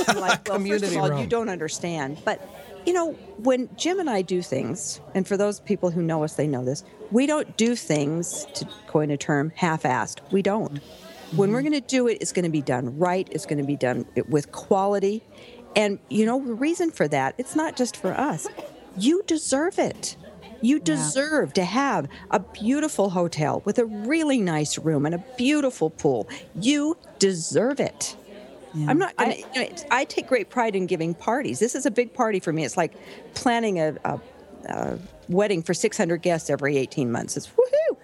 [0.07, 1.19] I'm like, "Well, Community first of all, room.
[1.19, 2.41] you don't understand." But
[2.85, 6.35] you know, when Jim and I do things, and for those people who know us,
[6.35, 6.83] they know this.
[7.11, 10.19] We don't do things to coin a term half-assed.
[10.31, 10.79] We don't.
[10.79, 10.81] When
[11.47, 11.53] Mm-hmm.
[11.53, 13.27] we're going to do it, it's going to be done right.
[13.31, 15.23] It's going to be done with quality.
[15.75, 18.47] And you know, the reason for that, it's not just for us.
[18.97, 20.17] You deserve it.
[20.61, 25.89] You deserve to have a beautiful hotel with a really nice room and a beautiful
[25.89, 26.29] pool.
[26.59, 28.15] You deserve it.
[28.87, 29.15] I'm not.
[29.17, 31.59] Gonna, you know, I take great pride in giving parties.
[31.59, 32.63] This is a big party for me.
[32.63, 32.93] It's like
[33.33, 34.19] planning a, a,
[34.65, 37.37] a wedding for 600 guests every 18 months.
[37.37, 37.97] It's woohoo!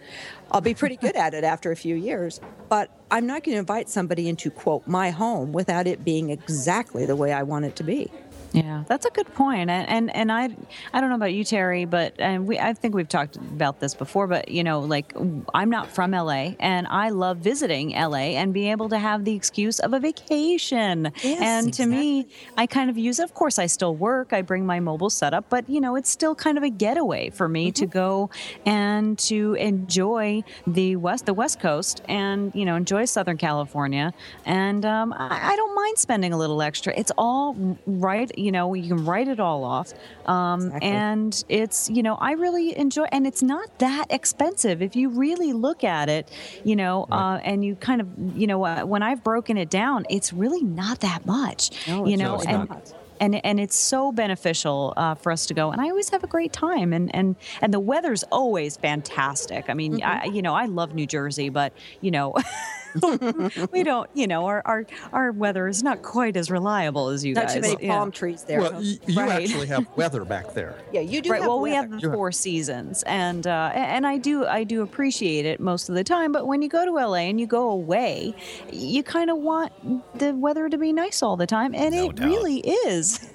[0.51, 2.39] I'll be pretty good at it after a few years.
[2.69, 7.06] But I'm not going to invite somebody into quote my home without it being exactly
[7.06, 8.12] the way I want it to be.
[8.58, 9.70] Yeah, that's a good point.
[9.70, 10.50] And and, and I
[10.93, 13.93] I don't know about you, Terry, but and we I think we've talked about this
[13.93, 14.28] before.
[14.28, 15.13] But you know, like
[15.54, 19.36] I'm not from LA, and I love visiting LA and being able to have the
[19.36, 21.12] excuse of a vacation.
[21.24, 23.20] Yes, and to me, I kind of use.
[23.20, 23.24] it.
[23.24, 24.34] Of course, I still work.
[24.34, 27.48] I bring my mobile setup, but you know, it's still kind of a getaway for
[27.48, 28.30] me to go
[28.65, 34.13] and to enjoy the west the West Coast and you know enjoy Southern California.
[34.46, 36.93] And um, I, I don't mind spending a little extra.
[36.98, 38.36] It's all right.
[38.38, 39.93] You know, you can write it all off.
[40.25, 40.89] Um, Exactly.
[40.89, 45.53] And it's you know I really enjoy, and it's not that expensive if you really
[45.53, 46.29] look at it.
[46.63, 50.05] You know, uh, and you kind of you know uh, when I've broken it down,
[50.10, 51.88] it's really not that much.
[51.88, 52.93] No, you know, really and not.
[53.19, 56.27] and and it's so beneficial uh, for us to go and i always have a
[56.27, 60.05] great time and and and the weather's always fantastic i mean Mm-hmm.
[60.05, 62.36] I, you know i love new jersey but you know
[63.71, 67.33] we don't you know our, our our weather is not quite as reliable as you
[67.33, 67.97] Not guys too many Yeah.
[67.97, 68.62] palm trees there.
[68.62, 69.43] Well, y- you Right.
[69.43, 70.75] actually have weather back there.
[70.91, 71.29] yeah, you do.
[71.31, 74.81] right have well we have the four seasons and uh, and i do i do
[74.81, 77.69] appreciate it most of the time but when you go to la and you go
[77.69, 78.33] away
[78.71, 79.71] you kind of want
[80.19, 82.25] the weather to be nice all the time and No it doubt.
[82.27, 83.29] really is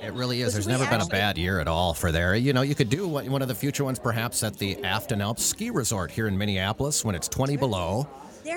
[0.00, 0.52] It really is.
[0.54, 2.36] There's never been a bad year at all for there.
[2.36, 5.20] You know, you could do one one of the future ones perhaps at the Afton
[5.20, 8.06] Alps Ski Resort here in Minneapolis when it's 20 below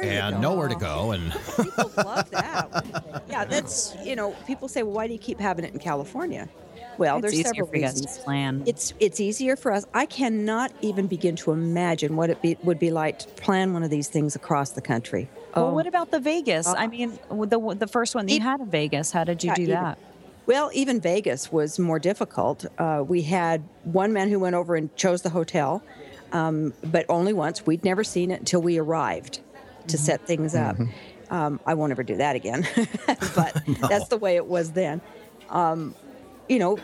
[0.02, 0.42] There you and go.
[0.42, 1.12] nowhere to go.
[1.12, 3.24] And People love that.
[3.30, 6.50] yeah, that's you know, people say, well, why do you keep having it in California?
[6.98, 8.24] Well, It's there's several for you guys to reasons.
[8.24, 8.64] plan.
[8.68, 9.86] It's it's easier for us.
[9.94, 13.82] I cannot even begin to imagine what it be, would be like to plan one
[13.84, 15.28] of these things across the country.
[15.56, 15.74] Well, Oh.
[15.74, 16.68] what about the Vegas?
[16.68, 19.12] I mean, the the first one that you had in Vegas.
[19.12, 19.98] How did you Yeah, do even- that?
[20.46, 22.66] Well, even Vegas was more difficult.
[22.78, 25.82] Uh, we had one man who went over and chose the hotel,
[26.34, 27.66] um, but only once.
[27.66, 29.40] We'd never seen it until we arrived
[29.88, 30.06] to Mm-hmm.
[30.06, 30.78] set things up.
[31.30, 32.68] Um, I won't ever do that again,
[33.36, 35.02] but that's the way it was then.
[35.50, 35.96] Um,
[36.50, 36.78] you know,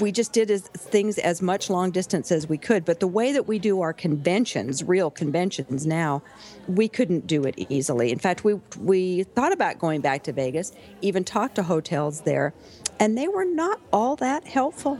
[0.00, 2.84] we just did as, things as much long distance as we could.
[2.84, 6.22] But the way that we do our conventions, real conventions now,
[6.66, 8.10] we couldn't do it easily.
[8.10, 10.72] In fact, we we thought about going back to Vegas,
[11.02, 12.52] even talked to hotels there,
[12.98, 14.98] and they were not all that helpful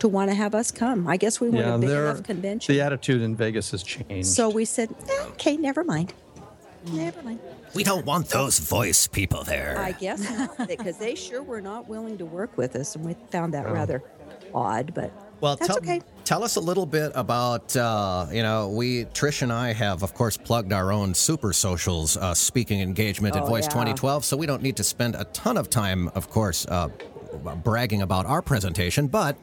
[0.00, 1.06] to want to have us come.
[1.08, 2.72] I guess we weren't a big enough convention.
[2.74, 4.28] The attitude in Vegas has changed.
[4.28, 6.12] so we said, "Eh, okay, never mind.
[6.92, 7.40] Never mind.
[7.74, 9.76] We don't want those voice people there.
[9.78, 13.14] I guess not, because they sure were not willing to work with us, and we
[13.30, 13.58] found Oh.
[13.62, 14.02] that rather
[14.54, 14.94] odd.
[14.94, 16.00] But Well, that's tell, okay.
[16.24, 20.14] tell us a little bit about, uh, you know, we, Trish and I have, of
[20.14, 23.70] course, plugged our own super socials uh, speaking engagement at Oh, Voice yeah.
[23.70, 26.88] 2012, so we don't need to spend a ton of time, of course, uh,
[27.62, 29.36] bragging about our presentation, but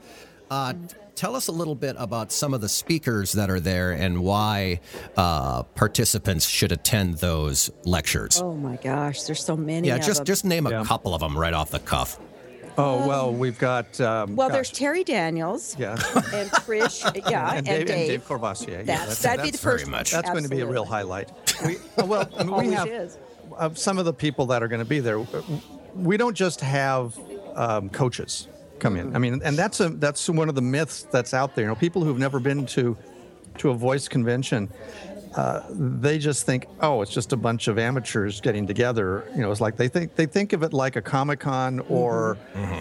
[0.52, 0.74] uh,
[1.16, 4.80] tell us a little bit about some of the speakers that are there and why
[5.18, 8.42] uh, participants should attend those lectures.
[8.42, 9.88] Oh my gosh, there's so many.
[9.88, 10.26] yeah, of just them.
[10.26, 10.84] just name a Yeah.
[10.86, 12.20] couple of them right off the cuff.
[12.78, 14.00] oh well, we've got.
[14.02, 15.76] Um, well, gosh, there's Terry Daniels.
[15.80, 15.92] Yeah.
[15.94, 17.98] And Trish, yeah, and, and, Dave, Dave.
[17.98, 18.84] and Dave Courvoisier.
[18.86, 19.90] Yeah, That's, that'd be the very first.
[19.92, 20.22] much- one.
[20.22, 21.32] That's going to be a real highlight.
[21.66, 23.18] We, uh, well, I mean, we have is.
[23.58, 25.20] uh, some of the people that are going to be there.
[25.96, 27.18] We don't just have
[27.56, 28.50] um, coaches
[28.86, 29.16] come in.
[29.16, 31.66] I mean, and that's a that's one of the myths that's out there.
[31.66, 32.96] You know, people who've never been to
[33.58, 34.70] to a voice convention.
[35.36, 39.30] Uh, they just think, oh, it's just a bunch of amateurs getting together.
[39.36, 42.38] You know, it's like they think they think of it like a Comic Con or,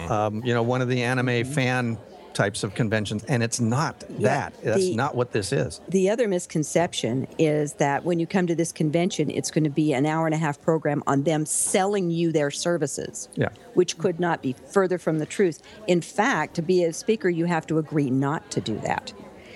[0.09, 1.97] um, you know, one of the anime fan
[2.35, 4.53] types of conventions, and it's not Yeah, that.
[4.63, 5.81] That's the- not what this is.
[5.89, 9.93] The other misconception is that when you come to this convention, it's going to be
[9.93, 13.29] an hour and a half program on them selling you their services.
[13.35, 13.49] Yeah.
[13.73, 15.61] Which could not be further from the truth.
[15.87, 19.13] In fact, to be a speaker, you have to agree not to do that.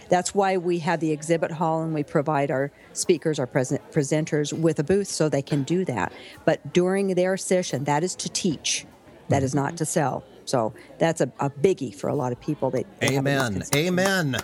[0.10, 4.52] That's why we have the exhibit hall and we provide our speakers, our present, presenters
[4.52, 6.12] with a booth so they can do that.
[6.46, 8.88] But during their session, that is to teach,
[9.28, 9.66] that is mm-hmm.
[9.66, 10.24] not to sell.
[10.50, 12.72] So that's a, a biggie for a lot of people.
[12.72, 13.54] That they have a Amen.
[13.54, 13.86] misconception.
[13.88, 14.36] Amen.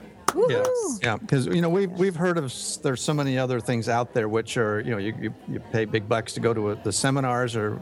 [0.49, 0.63] Yeah,
[1.01, 2.53] yeah, because you know we've we've heard of
[2.83, 5.85] there's so many other things out there which are you know you you, you pay
[5.85, 7.75] big bucks to go to a, the seminars or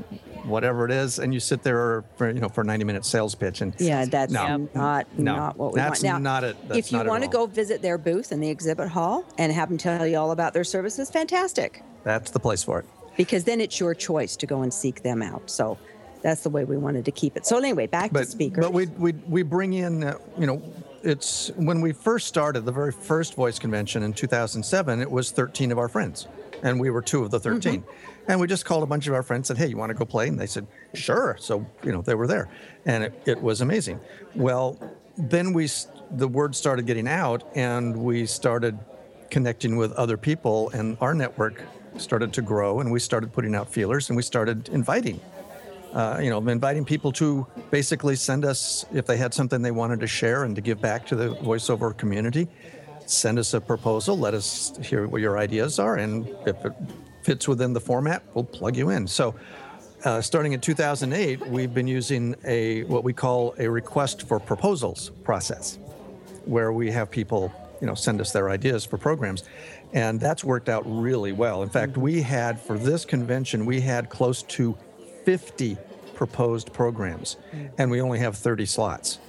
[0.43, 3.33] whatever it is, and you sit there for you know for a 90 minute sales
[3.33, 4.69] pitch and Yeah, that's No.
[4.75, 5.35] not No.
[5.35, 6.23] not what we That's want.
[6.23, 6.55] Now, not it.
[6.67, 8.87] That's if you not it at want to go visit their booth in the exhibit
[8.89, 11.81] hall and have them tell you all about their services, fantastic.
[12.03, 12.85] that's the place for it.
[13.17, 15.49] Because then it's your choice to go and seek them out.
[15.49, 15.77] So
[16.23, 17.45] that's the way we wanted to keep it.
[17.45, 18.63] So anyway, back to But speakers.
[18.65, 20.61] but we we we bring in uh, you know
[21.03, 25.71] it's when we first started the very first voice convention in 2007 it was 13
[25.73, 26.27] of our friends
[26.63, 28.31] and we were two of the 13 Mm-hmm.
[28.31, 29.93] and we just called a bunch of our friends and said hey you want to
[29.95, 32.47] go play and they said sure so you know they were there
[32.85, 33.99] and it, it was amazing
[34.33, 34.79] well
[35.17, 35.67] then we
[36.11, 38.79] the word started getting out and we started
[39.29, 41.61] connecting with other people and our network
[41.97, 45.19] started to grow and we started putting out feelers and we started inviting
[45.93, 49.99] uh, you know, inviting people to basically send us if they had something they wanted
[49.99, 52.47] to share and to give back to the voiceover community.
[53.05, 54.17] Send us a proposal.
[54.17, 56.73] Let us hear what your ideas are, and if it
[57.21, 59.07] fits within the format, we'll plug you in.
[59.07, 59.35] So,
[60.03, 65.11] uh, starting in 2008, we've been using a what we call a request for proposals
[65.23, 65.77] process,
[66.45, 69.43] where we have people, you know, send us their ideas for programs,
[69.93, 71.61] and that's worked out really well.
[71.61, 74.77] In fact, we had for this convention, we had close to
[75.25, 75.77] 50
[76.15, 77.65] proposed programs, hmm.
[77.77, 79.19] and we only have 30 slots.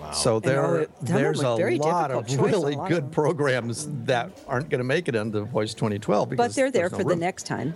[0.00, 0.10] Wow.
[0.10, 3.10] So there, of there's a lot of choice, really lot good them.
[3.10, 6.98] programs that aren't going to make it into Voice 2012 because but they're there no
[6.98, 7.74] for the next time.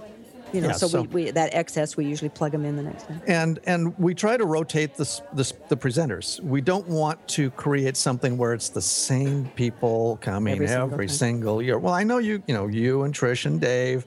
[0.53, 2.83] You know, Yeah, so, so- we, we that excess we usually plug them in the
[2.83, 3.21] next time.
[3.27, 6.41] and and we try to rotate this, this the presenters.
[6.41, 11.09] We don't want to create something where it's the same people coming Every every, single
[11.09, 11.79] single year.
[11.79, 14.07] Well, I know you, you know, you and Trish and Dave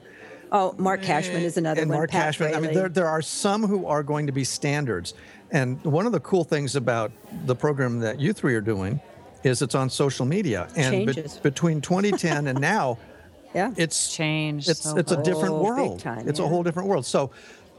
[0.52, 1.98] Oh, Mark Cashman is another and one.
[1.98, 2.54] Mark Pat Cashman.
[2.54, 5.14] I mean, there there are some who are going to be standards,
[5.50, 7.12] and one of the cool things about
[7.46, 9.00] the program that you three are doing
[9.44, 11.38] is it's on social media, and be- Changes.
[11.38, 12.98] between 2010 and now,
[13.54, 13.72] yeah.
[13.76, 16.00] it's Changed It's so it's a different Oh, world.
[16.00, 17.06] time, it's a whole different world.
[17.06, 17.30] So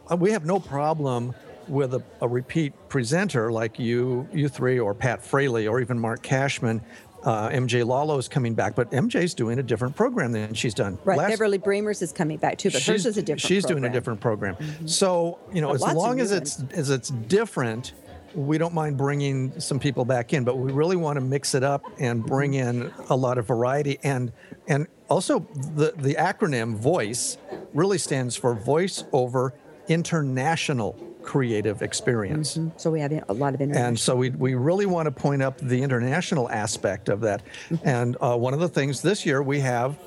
[0.10, 1.34] uh, we have no problem
[1.68, 6.22] with a, a repeat presenter like you you three or Pat Fraley or even Mark
[6.24, 6.82] Cashman.
[7.24, 10.98] Uh, MJ Lallo is coming back, but MJ's doing a different program than she's done.
[11.04, 11.18] right.
[11.18, 13.56] Last- Beverly Bremer's is coming back too, but hers is a different program.
[13.58, 13.92] She's doing a program.
[13.92, 13.94] Mm-hmm.
[13.94, 14.88] different program.
[14.88, 17.94] So you know, But as long as it's as it's different,
[18.34, 21.64] we don't mind bringing some people back in, but we really want to mix it
[21.64, 24.00] up and bring in a lot of variety.
[24.04, 24.32] And
[24.68, 25.40] and also
[25.76, 27.38] the the acronym VOICE
[27.74, 29.54] really stands for Voice Over
[29.88, 32.60] International Creative Experience.
[32.78, 33.88] So we have a lot of international.
[33.88, 37.42] And so we, we really want to point up the international aspect of that.
[37.84, 39.98] And uh, one of the things this year we have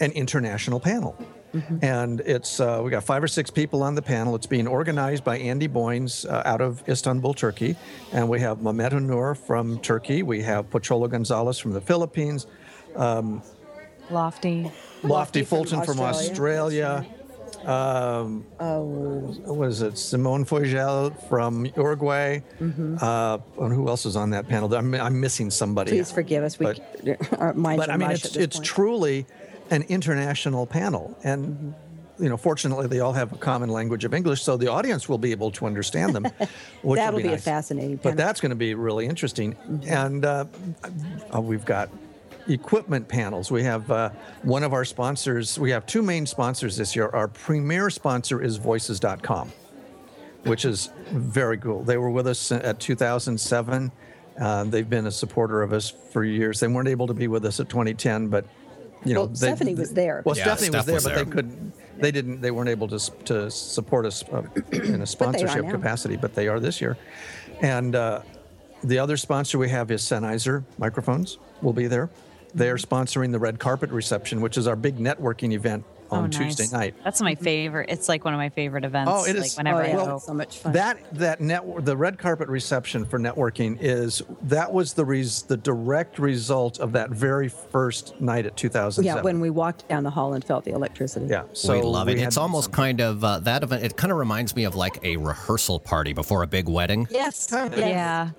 [0.00, 1.16] an international panel.
[1.82, 4.34] And it's uh, we got five or six people on the panel.
[4.34, 7.74] It's being organized by Andy Boyns uh, out of Istanbul, Turkey,
[8.12, 10.22] and we have Mehmet Nur from Turkey.
[10.22, 12.46] We have Pocholo Gonzalez from the Philippines,
[14.10, 14.70] Lofty.
[15.02, 17.06] Lofty, from Fulton from Australia.
[17.66, 19.98] Um, what is it?
[19.98, 22.40] Simone Foigel from Uruguay.
[22.60, 24.72] Uh, and who else is on that panel?
[24.74, 25.90] I'm, I'm missing somebody.
[25.92, 26.58] Please forgive us.
[26.58, 28.66] We But- but are I mean, it's it's point.
[28.66, 29.26] truly
[29.70, 31.74] an international panel, and
[32.18, 35.18] you know, fortunately, they all have a common language of English, so the audience will
[35.18, 36.24] be able to understand them.
[36.82, 37.44] which That'll be a nice.
[37.44, 38.12] fascinating But panel.
[38.12, 38.26] Mm-hmm.
[38.26, 39.56] that's going to be really interesting,
[39.86, 40.46] and uh,
[41.34, 41.90] uh, we've got
[42.48, 43.50] equipment panels.
[43.50, 44.10] We have uh,
[44.42, 45.58] one of our sponsors.
[45.58, 47.08] We have two main sponsors this year.
[47.12, 49.52] Our premier sponsor is Voices.com
[50.44, 51.82] which is very cool.
[51.82, 53.92] They were with us at 2007.
[54.40, 56.60] Uh, they've been a supporter of us for years.
[56.60, 58.46] They weren't able to be with us at 2010, but
[59.04, 60.22] you know, Well, Stephanie was there.
[60.24, 61.24] Well, Yeah, Stephanie was there, was but there.
[61.24, 61.72] they couldn't.
[61.98, 62.40] They didn't.
[62.40, 64.42] They weren't able to to support us uh,
[64.72, 65.70] in a sponsorship now.
[65.70, 66.96] capacity, but they are this year.
[67.60, 68.22] And uh,
[68.82, 71.38] the other sponsor we have is Sennheiser microphones.
[71.62, 72.08] Will be there.
[72.54, 72.94] They are Mm-hmm.
[72.94, 76.56] sponsoring the red carpet reception, which is our big networking event on oh, nice.
[76.56, 76.94] Tuesday night.
[77.04, 77.90] That's my favorite.
[77.90, 79.10] It's like one of my favorite events.
[79.14, 79.56] Oh, it like is.
[79.56, 79.96] Whenever Oh, I yeah.
[79.96, 80.16] go.
[80.16, 80.72] It's so much fun.
[80.72, 85.56] That that net the red carpet reception for networking is that was the res, the
[85.56, 89.04] direct result of that very first night at 2007.
[89.04, 91.26] yeah, when we walked down the hall and felt the electricity.
[91.26, 92.16] yeah, so we love it.
[92.16, 93.84] we It's almost some- kind of uh, that event.
[93.84, 97.06] It kind of reminds me of like a rehearsal party before a big wedding.
[97.10, 97.48] Yes.
[97.52, 97.72] Yes.
[97.76, 98.30] Yeah.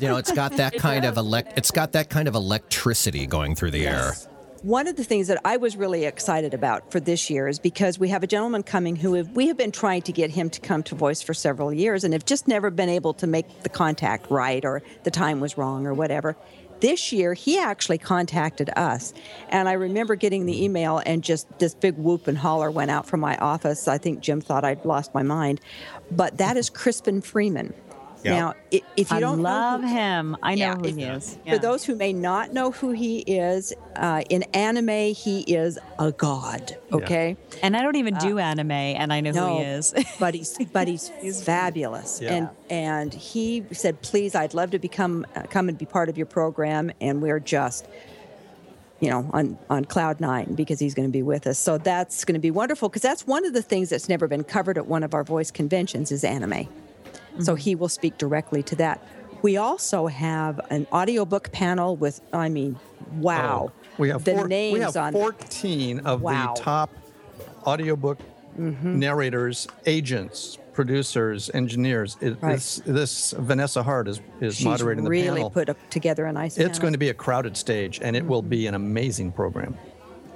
[0.00, 1.56] You know, it's got that kind of elect.
[1.56, 4.12] It's got that kind of electricity going through the air.
[4.64, 7.98] One of the things that I was really excited about for this year is because
[7.98, 10.58] we have a gentleman coming who have, we have been trying to get him to
[10.58, 13.68] come to Voice for several years and have just never been able to make the
[13.68, 16.34] contact right or the time was wrong or whatever.
[16.80, 19.12] This year, he actually contacted us.
[19.50, 23.06] And I remember getting the email, and just this big whoop and holler went out
[23.06, 23.86] from my office.
[23.86, 25.60] I think Jim thought I'd lost my mind.
[26.10, 27.74] But that is Crispin Freeman.
[28.32, 30.36] Now, if you don't know love who- him.
[30.42, 31.38] I know Yeah, who if- he is.
[31.48, 36.10] For those who may not know who he is, uh, in anime, he is a
[36.12, 36.76] god.
[36.92, 39.94] Okay, and I don't even do anime, and I know no, who he is.
[40.18, 40.88] but he's but
[41.22, 42.20] he's, fabulous.
[42.22, 42.34] Yeah.
[42.34, 46.16] And and he said, "Please, I'd love to become uh, come and be part of
[46.16, 47.86] your program." And we're just.
[49.00, 51.58] You know, on, on cloud nine because he's going to be with us.
[51.58, 54.44] So that's going to be wonderful because that's one of the things that's never been
[54.44, 56.68] covered at one of our voice conventions is anime.
[57.40, 59.02] So he will speak directly to that.
[59.42, 62.78] We also have an audiobook panel with, I mean,
[63.16, 63.70] wow.
[63.70, 66.54] Oh, We have the four, names we have on 14 of Wow.
[66.54, 66.90] the top
[67.66, 68.18] audiobook
[68.58, 69.00] Mm-hmm.
[69.00, 72.16] narrators, agents, producers, engineers.
[72.20, 72.54] It, Right.
[72.54, 75.50] this, this Vanessa Hart is, is She's moderating the really panel.
[75.50, 76.56] put a, together a nice.
[76.56, 76.80] it's panel.
[76.82, 79.76] going to be a crowded stage, and it will be an amazing program.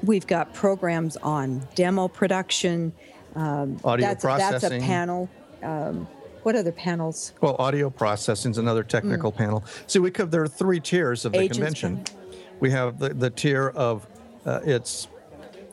[0.03, 2.93] We've got programs on demo production.
[3.37, 5.29] Um, Audio that's, That's a panel.
[5.63, 6.09] Um,
[6.49, 7.35] what other panels?
[7.43, 9.63] Well, audio processing is another technical panel.
[9.87, 10.31] See, we could.
[10.31, 11.43] There are three tiers of the Mm.
[11.43, 12.05] Agents convention.
[12.59, 14.07] We have the, the tier of
[14.47, 15.09] uh, it's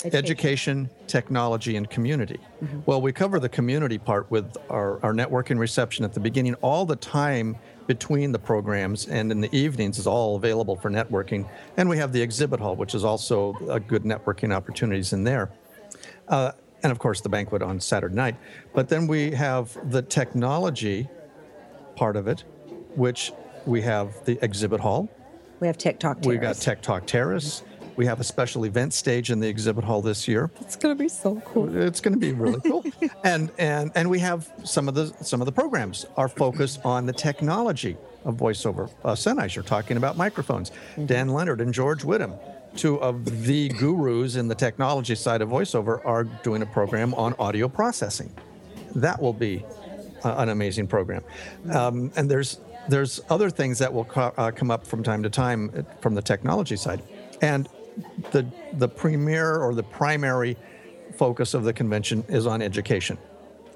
[0.03, 2.41] education, technology, and community.
[2.61, 2.79] Mm-hmm.
[2.85, 6.55] Well, we cover the community part with our, our networking reception at the beginning.
[6.55, 7.55] All the time
[7.87, 11.47] between the programs and in the evenings is all available for networking.
[11.77, 15.51] And we have the exhibit hall, which is also a good networking opportunities in there.
[16.27, 16.51] Uh,
[16.85, 18.35] and of course, the banquet on Saturday night.
[18.75, 21.09] But then we have the technology
[21.95, 22.43] part of it,
[22.93, 23.31] which
[23.65, 25.09] we have the exhibit hall.
[25.59, 26.17] We have Tech Talk.
[26.17, 26.27] Terrace.
[26.27, 26.59] We've got Terrace.
[26.59, 27.63] Tech Talk Terrace.
[27.95, 30.51] We have a special event stage in the exhibit hall this year.
[30.61, 31.75] It's going to be so cool.
[31.75, 32.85] It's going to be really cool.
[33.23, 37.07] and and and we have some of the some of the programs are focused on
[37.07, 38.91] the technology of voiceover.
[39.03, 40.71] Uh, Sennheiser talking about microphones.
[41.05, 42.37] Dan Lenard and George Whittam,
[42.75, 47.33] two of the gurus in the technology side of voiceover, are doing a program on
[47.39, 48.33] audio processing.
[48.95, 49.63] That will be
[50.23, 51.23] uh, an amazing program.
[51.71, 55.29] Um, and there's there's other things that will co- uh, come up from time to
[55.29, 57.01] time uh, from the technology side,
[57.41, 57.67] and
[58.31, 60.57] the the premier or the primary
[61.17, 63.17] focus of the convention is on education.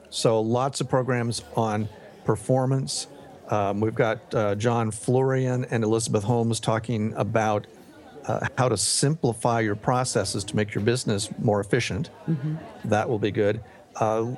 [0.10, 1.88] So lots of programs on
[2.26, 3.08] performance.
[3.50, 7.66] Um, we've got uh, John Florian and Elizabeth Holmes talking about
[8.30, 12.10] uh, how to simplify your processes to make your business more efficient.
[12.86, 13.62] That will be good.
[14.00, 14.38] Joe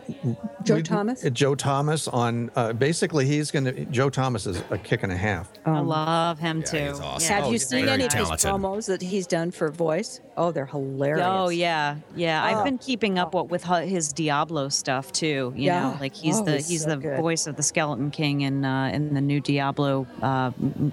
[0.70, 1.24] we- Thomas?
[1.26, 3.86] uh, Joe Thomas on uh, basically he's going to.
[3.86, 5.52] Joe Thomas is a kick and a half.
[5.66, 6.78] I love him too.
[6.78, 7.36] he's awesome.
[7.36, 10.20] Have Oh, you seen very any of his promos that he's done for voice?
[10.38, 11.28] Oh, they're hilarious.
[11.30, 12.42] Oh yeah, yeah.
[12.42, 12.46] Oh.
[12.60, 15.54] I've been keeping up what with his Diablo stuff too.
[15.56, 15.82] You Yeah.
[15.92, 17.18] know, like he's Oh, the he's he's so the good.
[17.20, 20.52] voice of the Skeleton King in uh, in the new Diablo uh,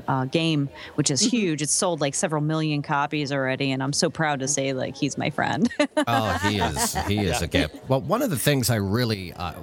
[0.09, 1.37] uh, game, which is Mm-hmm.
[1.37, 1.63] huge.
[1.63, 5.17] It's sold like several million copies already, and I'm so proud to say like he's
[5.17, 5.69] my friend.
[6.07, 6.95] Oh, he is.
[7.07, 7.77] He is a gift.
[7.89, 9.55] Well, one of the things I really, uh,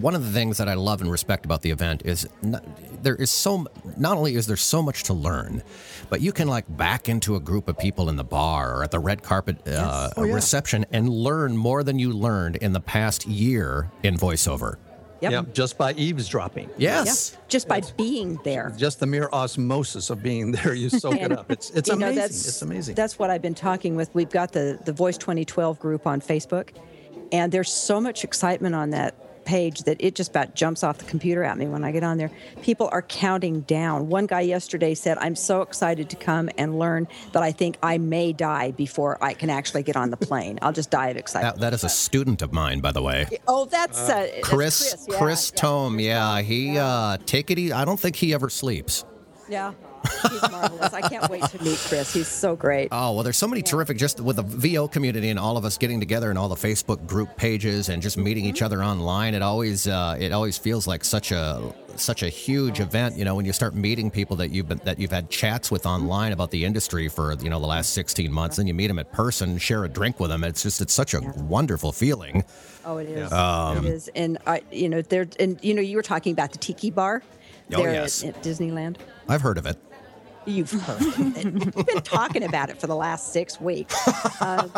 [0.00, 2.64] one of the things that I love and respect about the event is not,
[3.02, 3.66] there is so.
[3.96, 5.62] Not only is there so much to learn,
[6.08, 8.90] but you can like back into a group of people in the bar or at
[8.90, 10.34] the red carpet uh, Oh, yeah.
[10.34, 14.76] reception and learn more than you learned in the past year in voiceover.
[15.20, 15.30] Yep.
[15.32, 16.68] Yep, just by eavesdropping.
[16.78, 17.30] Yes.
[17.36, 17.48] Yep.
[17.48, 18.74] Just by being there.
[18.76, 21.48] Just the mere osmosis of being there, you soak it up.
[21.50, 22.16] It's it's you know, amazing.
[22.16, 22.94] that's- it's amazing.
[22.96, 24.12] That's what I've been talking with.
[24.14, 26.70] We've got the the Voice 2012 group on Facebook,
[27.30, 29.14] and there's so much excitement on that
[29.44, 32.18] page that it just about jumps off the computer at me when I get on
[32.18, 32.30] there.
[32.62, 34.08] People are counting down.
[34.08, 37.98] One guy yesterday said, "I'm so excited to come and learn that I think I
[37.98, 40.58] may die before I can actually get on the plane.
[40.62, 43.26] I'll just die of excitement." That, that is a student of mine, by the way.
[43.48, 45.60] oh, that's, uh, that's Chris, yeah, Chris yeah.
[45.60, 47.58] Tome, yeah, he uh, take it.
[47.58, 47.72] easy.
[47.72, 49.04] I don't think he ever sleeps.
[49.48, 49.72] Yeah,
[50.30, 50.92] he's marvelous.
[50.92, 52.12] I can't wait to meet Chris.
[52.12, 52.88] He's so great.
[52.92, 55.78] Oh well, there's so many terrific just with the VO community and all of us
[55.78, 59.34] getting together and all the Facebook group pages and just meeting each other online.
[59.34, 63.16] It always uh, it always feels like such a such a huge event.
[63.16, 65.86] You know, when you start meeting people that you've been, that you've had chats with
[65.86, 68.98] online about the industry for you know the last 16 months, and you meet them
[68.98, 70.44] at person, share a drink with them.
[70.44, 72.44] It's just it's such a wonderful feeling.
[72.84, 73.32] Oh, it is.
[73.32, 76.52] Um, it is, and I, you know, there, and you know, you were talking about
[76.52, 77.22] the Tiki Bar.
[77.74, 78.24] Oh, there yes.
[78.24, 78.96] at, at Disneyland.
[79.28, 79.78] I've heard of it.
[80.44, 81.74] You've heard of it.
[81.76, 83.94] We've been talking about it for the last six weeks.
[84.40, 84.68] Uh,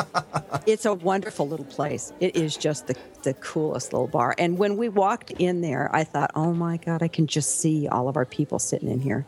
[0.67, 2.12] it's a wonderful little place.
[2.21, 4.35] It is just the, the coolest little bar.
[4.39, 7.89] And when we walked in there, I thought, oh my God, I can just see
[7.89, 9.27] all of our people sitting in here.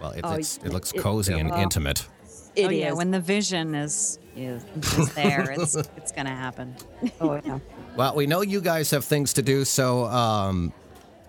[0.00, 1.56] Well, it, Oh, it's, it looks it- cozy and oh.
[1.60, 2.06] intimate.
[2.56, 4.64] It oh yeah, when the vision is is,
[4.98, 6.74] is there, it's it's gonna happen.
[7.20, 7.60] oh, yeah.
[7.94, 10.72] Well, we know you guys have things to do, so um,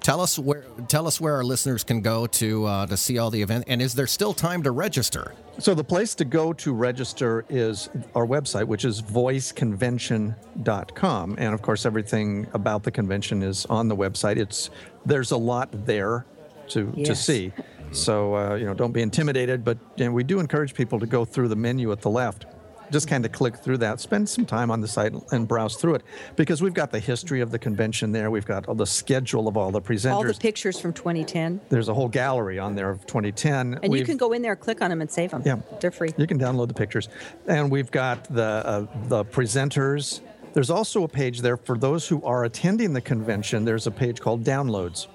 [0.01, 3.29] tell us where tell us where our listeners can go to uh, to see all
[3.29, 3.65] the event.
[3.67, 5.33] And is there still time to register?
[5.59, 11.35] So the place to go to register is our website, which is voiceconvention.com.
[11.37, 14.37] And of course, everything about the convention is on the website.
[14.37, 14.69] It's
[15.05, 16.25] there's a lot there
[16.69, 17.25] to to Yes.
[17.25, 17.51] see.
[17.91, 19.63] So uh, you know, don't be intimidated.
[19.65, 22.45] But you know, we do encourage people to go through the menu at the left.
[22.91, 25.95] Just kind of click through that, spend some time on the site and browse through
[25.95, 26.03] it
[26.35, 28.31] because we've got the history of the convention there.
[28.31, 30.11] We've got all the schedule of all the presenters.
[30.13, 31.61] All the pictures from 2010.
[31.69, 33.75] There's a whole gallery on there of 2010.
[33.75, 35.43] And you We've- can go in there, click on them, and save them.
[35.45, 36.09] yeah, They're free.
[36.17, 37.09] You can download the pictures,
[37.47, 40.21] and we've got the uh, the presenters.
[40.53, 43.65] There's also a page there for those who are attending the convention.
[43.65, 45.07] There's a page called Downloads,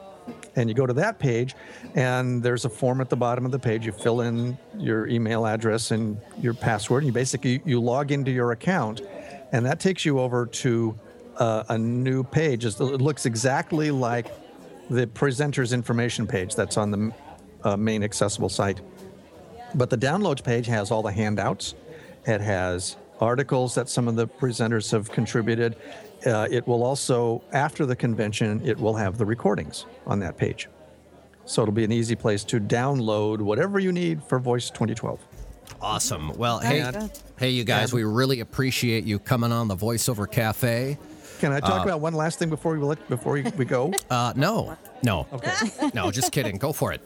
[0.57, 1.55] and you go to that page,
[1.94, 3.86] and there's a form at the bottom of the page.
[3.86, 8.30] You fill in your email address and your password, and you basically you log into
[8.30, 9.02] your account,
[9.52, 10.98] and that takes you over to
[11.38, 12.64] uh, a new page.
[12.64, 14.28] It looks exactly like
[14.90, 17.12] the presenter's information page that's on the
[17.64, 18.80] uh, main accessible site.
[19.74, 21.74] But the downloads page has all the handouts.
[22.26, 25.76] It has articles that some of the presenters have contributed.
[26.25, 30.68] Uh, it will also, after the convention, it will have the recordings on that page.
[31.45, 35.20] So it'll be an easy place to download whatever you need for Voice 2012.
[35.81, 36.33] Awesome.
[36.39, 37.11] Well, hey, good.
[37.39, 40.97] hey, you guys, we really appreciate you coming on the Voiceover Cafe.
[41.41, 43.93] Can I talk about one last thing before we let, before we, we go?
[44.11, 46.57] Uh, no, no, okay, no, just kidding.
[46.57, 47.01] Go for it.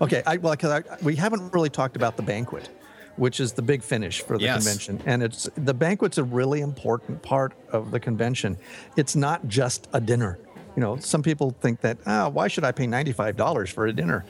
[0.00, 2.68] Okay, I, well, because we haven't really talked about the banquet,
[3.16, 4.64] which is the big finish for the Yes.
[4.64, 8.56] convention, and it's the banquet's a really important part of the convention.
[8.96, 10.38] It's not just a dinner.
[10.76, 13.86] You know, some people think that ah, why should I pay ninety five dollars for
[13.86, 14.24] a dinner?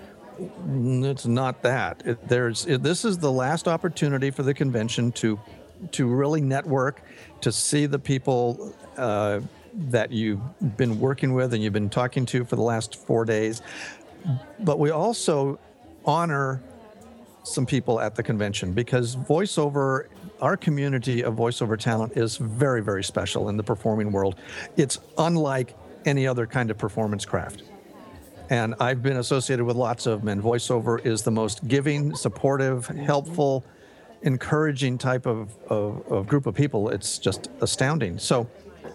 [0.68, 2.02] It's not that.
[2.06, 5.38] It, there's it, this is the last opportunity for the convention to
[5.92, 7.02] to really network,
[7.42, 9.40] to see the people uh,
[9.74, 10.40] that you've
[10.76, 13.62] been working with and you've been talking to for the last four days
[14.58, 15.58] but we also
[16.04, 16.62] honor
[17.51, 20.07] some people at the convention because voiceover
[20.40, 24.36] our community of voiceover talent is very very special in the performing world.
[24.76, 27.62] It's unlike any other kind of performance craft.
[28.48, 32.86] And i've been associated with lots of them and voiceover is the most giving supportive
[32.86, 33.64] helpful
[34.22, 36.90] encouraging type of, of, of group of people.
[36.90, 38.18] It's just astounding.
[38.18, 38.48] So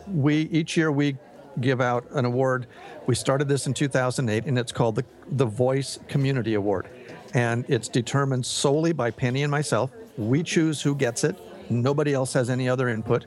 [0.07, 1.17] we each year we
[1.61, 2.67] give out an award.
[3.07, 6.89] We started this in 2008 and it's called the, the voice community award
[7.35, 11.35] and it's determined solely by penny and myself we choose who gets it
[11.69, 13.25] nobody else has any other input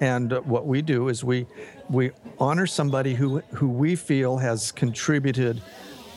[0.00, 1.46] And what we do is we
[1.88, 5.62] we honor somebody who who we feel has contributed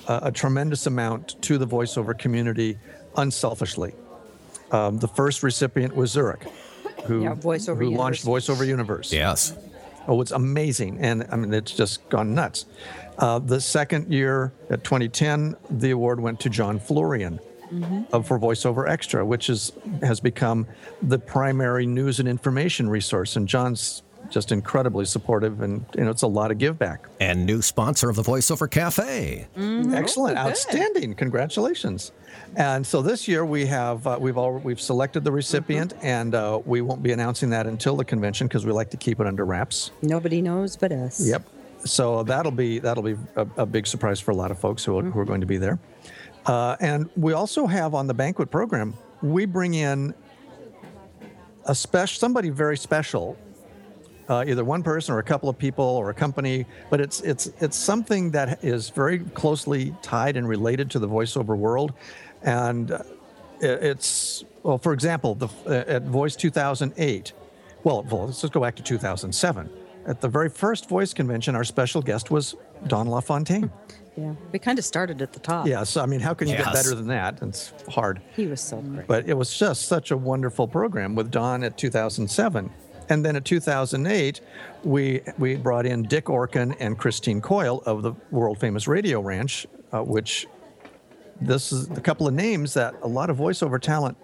[0.08, 2.78] uh, a tremendous amount to the voiceover community
[3.16, 3.94] unselfishly.
[4.72, 6.44] Um, the first recipient was Zurich,
[7.06, 9.14] who, Yeah, VoiceOver who launched VoiceOver Universe.
[9.14, 9.54] Yes.
[10.08, 10.98] Oh, it's amazing.
[11.00, 12.66] And I mean, it's just gone nuts.
[13.20, 17.40] Uh, the second year, at 2010, the award went to John Florian
[18.12, 20.66] of, for VoiceOver Extra, which is, has become
[21.02, 23.36] the primary news and information resource.
[23.36, 27.08] And John's just incredibly supportive, and you know, it's a lot of give back.
[27.20, 29.48] And new sponsor of the Voiceover Cafe.
[29.58, 32.12] Excellent, outstanding, congratulations!
[32.56, 36.60] And so this year we have uh, we've all we've selected the recipient, and uh,
[36.66, 39.46] we won't be announcing that until the convention because we like to keep it under
[39.46, 39.92] wraps.
[40.02, 41.26] Nobody knows but us.
[41.28, 41.44] Yep.
[41.86, 44.98] So that'll be that'll be a, a big surprise for a lot of folks who,
[44.98, 45.80] are who are going to be there.
[46.46, 50.14] Uh, and we also have on the banquet program, we bring in
[51.66, 53.38] a special somebody very special,
[54.30, 56.66] uh, either one person or a couple of people or a company.
[56.90, 61.58] But it's it's it's something that is very closely tied and related to the voiceover
[61.58, 61.94] world,
[62.44, 63.04] and uh,
[63.62, 67.34] it's well, for example, the uh, at Voice 2008.
[67.84, 69.70] Well, well, let's just go back to 2007.
[70.08, 72.56] At the very first voice convention, our special guest was
[72.88, 73.72] Don LaFontaine.
[74.18, 74.34] Yeah.
[74.52, 75.68] We kind of started at the top.
[75.68, 77.40] Yeah, so I mean, how can you get better than that?
[77.42, 78.22] It's hard.
[78.36, 79.08] He was so great.
[79.08, 82.70] But it was just such a wonderful program with Don at 2007.
[83.10, 84.42] And then at 2008,
[84.84, 89.66] we we brought in Dick Orkin and Christine Coyle of the world famous Radio Ranch,
[89.92, 90.48] uh, which
[91.42, 94.18] this is a couple of names that a lot of voiceover talent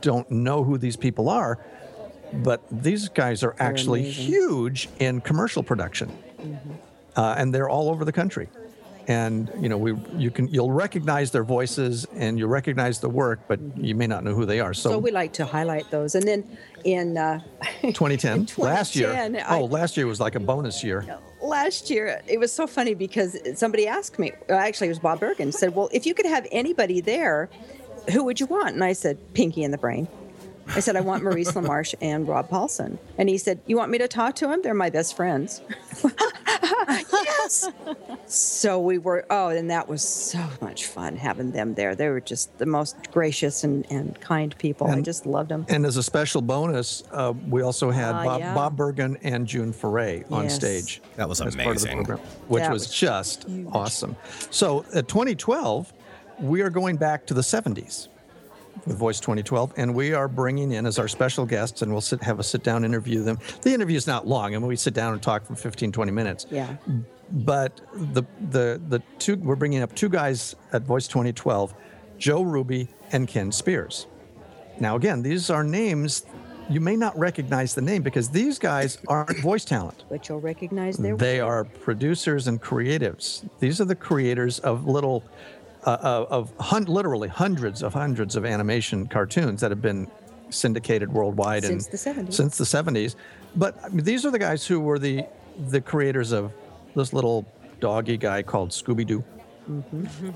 [0.00, 1.58] don't know who these people are,
[2.32, 6.10] but these guys are actually huge in commercial production,
[7.16, 8.48] uh, and they're all over the country.
[9.08, 13.40] And you know, we you can you'll recognize their voices and you'll recognize the work,
[13.48, 14.72] but you may not know who they are.
[14.72, 16.14] So, so we like to highlight those.
[16.14, 17.40] And then in uh,
[17.82, 19.10] 2010, last year.
[19.12, 21.04] I- oh, last year was like a bonus year.
[21.42, 25.18] last year, it was so funny because somebody asked me, well, actually, it was Bob
[25.20, 27.48] Bergen, said, Well, if you could have anybody there,
[28.12, 28.74] who would you want?
[28.74, 30.06] And I said, Pinky in the Brain.
[30.76, 32.98] I said, I want Maurice LaMarche and Rob Paulsen.
[33.18, 34.62] And he said, You want me to talk to him?
[34.62, 35.60] They're my best friends.
[37.12, 37.68] yes.
[38.26, 41.94] So we were, oh, and that was so much fun having them there.
[41.94, 44.86] They were just the most gracious and, and kind people.
[44.88, 45.66] I just loved them.
[45.68, 48.54] And as a special bonus, uh, we also had Ah, Bob, yeah.
[48.54, 50.54] Bob Bergen and June Foray on Yes.
[50.54, 51.02] stage.
[51.16, 52.04] That was as part of the amazing.
[52.04, 54.16] program, which was, was just awesome.
[54.50, 55.92] So at 2012,
[56.40, 58.08] we are going back to the 70s
[58.86, 62.22] with Voice 2012, and we are bringing in as our special guests, and we'll sit,
[62.22, 63.38] have a sit down interview them.
[63.62, 66.12] The interview is not long, I mean, we sit down and talk for 15, 20
[66.12, 66.46] minutes.
[66.50, 66.76] Yeah.
[67.32, 71.72] But the the the two we're bringing up two guys at Voice 2012,
[72.18, 74.08] Joe Ruby and Ken Spears.
[74.80, 76.26] Now again, these are names
[76.70, 80.04] you may not recognize the name because these guys aren't voice talent.
[80.08, 83.46] But you'll recognize their They are producers and creatives.
[83.58, 85.24] These are the creators of little,
[85.84, 90.08] uh, of of hun- literally hundreds of hundreds of animation cartoons that have been
[90.50, 91.92] syndicated worldwide Since and
[92.26, 92.34] the 70s.
[92.34, 93.14] Since the 70s,
[93.56, 95.24] but I mean, these are the guys who were the
[95.68, 96.52] the creators of
[96.96, 97.46] this little
[97.80, 99.24] doggy guy called Scooby Doo.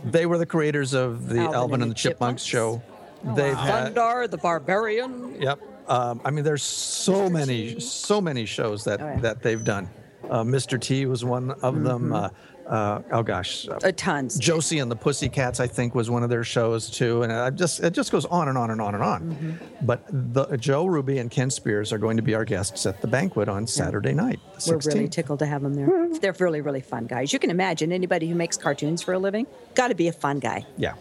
[0.05, 2.83] They were the creators of the Alvin Alvin, and and the the Chipmunks, Chipmunks.
[3.25, 3.35] show.
[3.35, 5.41] They've had Thundarr the Barbarian.
[5.41, 5.59] Yep.
[5.89, 9.21] Um, I mean, there's so many, so many shows that Oh, yeah.
[9.21, 9.89] that they've done.
[10.31, 10.81] Uh, Mr.
[10.81, 12.13] T was one of them.
[12.13, 12.29] Uh,
[12.67, 14.39] uh, oh gosh, uh, tons.
[14.39, 17.23] Josie and the Pussycats, I think, was one of their shows too.
[17.23, 19.59] And I just it just goes on and on and on and on.
[19.83, 23.07] But the, Joe Ruby and Ken Spears are going to be our guests at the
[23.07, 24.41] banquet on Saturday night.
[24.67, 26.09] We're really tickled to have them there.
[26.21, 27.33] They're really, really fun guys.
[27.33, 30.39] You can imagine anybody who makes cartoons for a living got to be a fun
[30.39, 30.67] guy.
[30.77, 30.95] Yeah.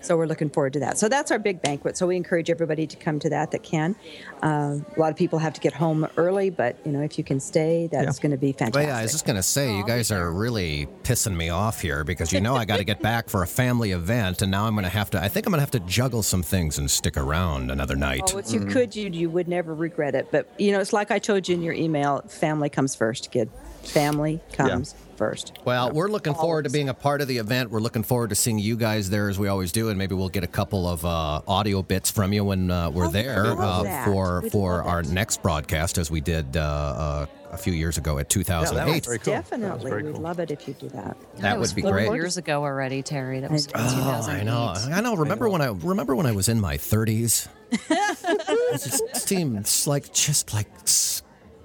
[0.00, 0.98] So we're looking forward to that.
[0.98, 1.96] So that's our big banquet.
[1.96, 3.96] So we encourage everybody to come to that that can.
[4.42, 7.24] Uh, a lot of people have to get home early, but you know if you
[7.24, 8.22] can stay, that's Yeah.
[8.22, 8.88] going to be But fantastic.
[8.88, 12.32] yeah, I was just gonna say, you guys are really pissing me off here because
[12.32, 14.88] you know I got to get back for a family event, and now I'm gonna
[14.88, 15.22] have to.
[15.22, 18.32] I think I'm gonna have to juggle some things and stick around another night.
[18.34, 20.28] Oh, if you could, you you would never regret it.
[20.30, 23.50] But you know, it's like I told you in your email: family comes first, kid.
[23.84, 25.52] Family comes first.
[25.64, 27.70] Well, we're looking forward to being a part of the event.
[27.70, 30.28] We're looking forward to seeing you guys there as we always do, and maybe we'll
[30.28, 34.04] get a couple of uh, audio bits from you when uh, we're Oh, there uh,
[34.04, 35.08] for We'd for our it.
[35.10, 39.04] next broadcast, as we did uh, uh, a few years ago at that was 2008.
[39.06, 39.32] very cool.
[39.32, 41.16] That was Definitely, very we'd love it if you do that.
[41.38, 42.12] that was would be great.
[42.12, 43.40] years ago already, Terry.
[43.40, 44.74] That was Oh, I know.
[44.76, 45.16] I know.
[45.16, 47.48] Remember when I remember when I was in my 30s?
[47.70, 50.68] it just seems like just like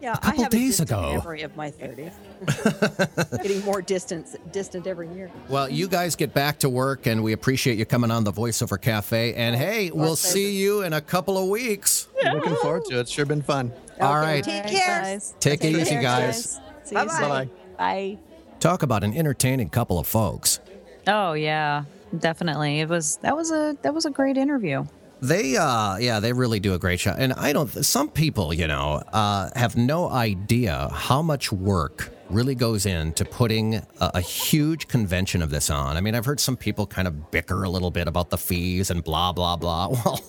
[0.04, 1.14] s- Yeah, couple I have days distant ago.
[1.14, 2.14] memory of my 30th.
[3.43, 5.32] Getting more distance, distant every year.
[5.49, 8.80] Well, you guys get back to work, and we appreciate you coming on the Voiceover
[8.80, 9.34] Cafe.
[9.34, 12.08] And hey, we'll see you in a couple of weeks.
[12.24, 13.01] Looking forward to it.
[13.01, 13.72] It's sure been fun.
[14.01, 14.43] All Okay, right.
[14.43, 15.01] Take care.
[15.01, 15.34] guys.
[15.39, 16.60] Take it easy, care, guys.
[16.84, 17.14] See Bye-bye.
[17.14, 17.30] soon.
[17.30, 17.49] Bye.
[17.78, 18.18] Bye.
[18.60, 20.60] Talk about an entertaining couple of folks.
[21.08, 21.84] Oh yeah,
[22.18, 22.80] definitely.
[22.80, 24.86] It was that was a that was a great interview.
[25.24, 27.15] They, uh, yeah, they really do a great job.
[27.17, 32.55] And I don't, some people, you know, uh, have no idea how much work really
[32.55, 35.95] goes into putting a, a huge convention of this on.
[35.95, 38.91] I mean, I've heard some people kind of bicker a little bit about the fees
[38.91, 39.88] and blah, blah, blah.
[40.03, 40.19] Well,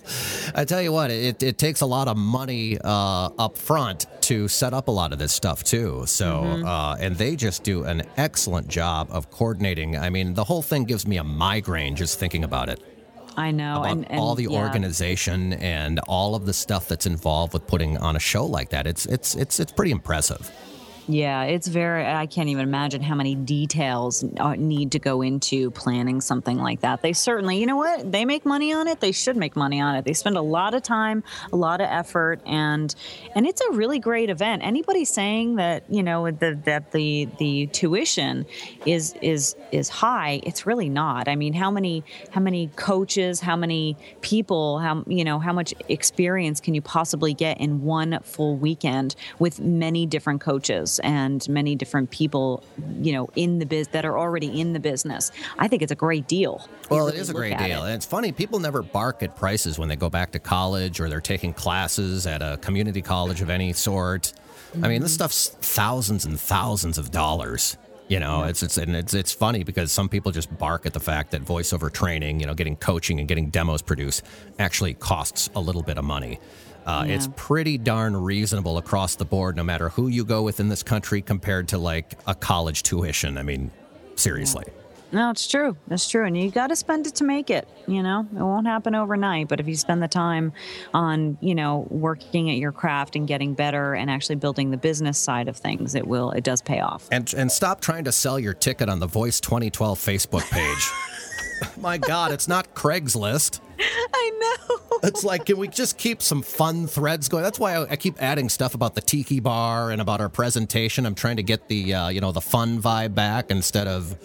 [0.54, 4.46] I tell you what, it, it takes a lot of money uh, up front to
[4.46, 6.04] set up a lot of this stuff, too.
[6.06, 9.96] So, uh, and they just do an excellent job of coordinating.
[9.96, 12.93] I mean, the whole thing gives me a migraine just thinking about it
[13.36, 14.58] I know, about and, and all the yeah.
[14.58, 18.86] organization and all of the stuff that's involved with putting on a show like that.
[18.86, 20.50] It's it's it's it's pretty impressive.
[21.06, 22.06] Yeah, it's very.
[22.06, 26.80] I can't even imagine how many details uh, need to go into planning something like
[26.80, 27.02] that.
[27.02, 28.10] They certainly, you know what?
[28.10, 29.00] They make money on it.
[29.00, 30.06] They should make money on it.
[30.06, 32.94] They spend a lot of time, a lot of effort, and
[33.34, 34.62] and it's a really great event.
[34.64, 38.46] Anybody saying that you know the, that the the tuition
[38.86, 41.28] is is is high, it's really not.
[41.28, 45.74] I mean, how many how many coaches, how many people, how you know how much
[45.90, 51.74] experience can you possibly get in one full weekend with many different coaches and many
[51.74, 52.62] different people,
[53.00, 55.30] you know, in the biz that are already in the business.
[55.58, 56.68] I think it's a great deal.
[56.90, 57.84] Well, it is a great deal.
[57.84, 57.86] it.
[57.88, 61.08] And it's funny, people never bark at prices when they go back to college or
[61.08, 64.32] they're taking classes at a community college of any sort.
[64.82, 65.26] I mean, this Mm-hmm.
[65.26, 67.76] stuff's thousands and thousands of dollars.
[68.08, 71.00] You know, it's it's and it's it's funny because some people just bark at the
[71.00, 74.24] fact that voiceover training, you know, getting coaching and getting demos produced
[74.58, 76.38] actually costs a little bit of money.
[76.86, 80.68] Uh, It's pretty darn reasonable across the board, no matter who you go with in
[80.68, 83.38] this country, compared to like a college tuition.
[83.38, 83.70] I mean,
[84.16, 84.64] seriously.
[85.12, 85.76] No, it's true.
[85.86, 86.24] That's true.
[86.26, 87.68] And you got to spend it to make it.
[87.86, 89.46] You know, it won't happen overnight.
[89.46, 90.52] But if you spend the time
[90.92, 95.16] on, you know, working at your craft and getting better and actually building the business
[95.16, 97.06] side of things, it will, it does pay off.
[97.12, 100.90] And and stop trying to sell your ticket on the Voice 2012 Facebook page.
[101.80, 103.60] My God, it's not Craigslist.
[104.14, 104.30] I
[104.68, 104.98] know.
[105.02, 107.42] It's like, can we just keep some fun threads going?
[107.42, 111.06] That's why I, I keep adding stuff about the tiki bar and about our presentation.
[111.06, 114.16] I'm trying to get the uh, you know the fun vibe back instead of.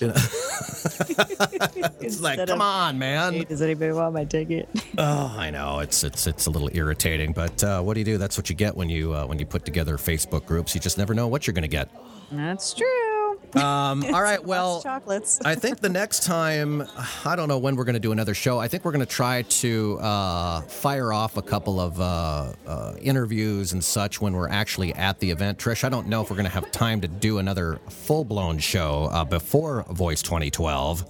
[0.00, 3.44] You know, it's like, Instead come of- on, man.
[3.48, 4.68] Does anybody want my ticket?
[4.98, 8.16] Oh, I know it's it's it's a little irritating, but uh, what do you do?
[8.18, 10.74] That's what you get when you uh, when you put together Facebook groups.
[10.74, 11.90] You just never know what you're going to get.
[12.30, 12.86] That's true.
[13.54, 15.40] Um, all right, well, chocolates.
[15.44, 16.82] I think the next time,
[17.24, 18.58] I don't know when we're going to do another show.
[18.58, 22.94] I think we're going to try to uh, fire off a couple of uh, uh,
[23.00, 25.58] interviews and such when we're actually at the event.
[25.58, 28.58] Trish, I don't know if we're going to have time to do another full blown
[28.58, 31.04] show uh, before Voice 2012.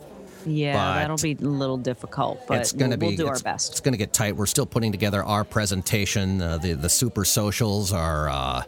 [0.47, 3.33] Yeah, but that'll be a little difficult, but it's going to we'll, be we'll do
[3.33, 3.73] our best.
[3.73, 4.37] It's going to get tight.
[4.37, 6.43] We're still putting together our presentation.
[6.43, 8.63] Uh, the the super socials are uh,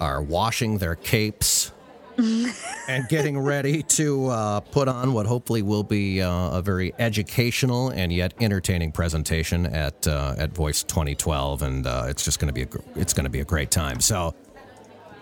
[0.00, 1.72] are washing their capes.
[2.88, 7.90] and getting ready to uh, put on what hopefully will be uh, a very educational
[7.90, 12.52] and yet entertaining presentation at uh, at Voice 2012, and uh, it's just going to
[12.52, 14.00] be a it's going to be a great time.
[14.00, 14.34] So.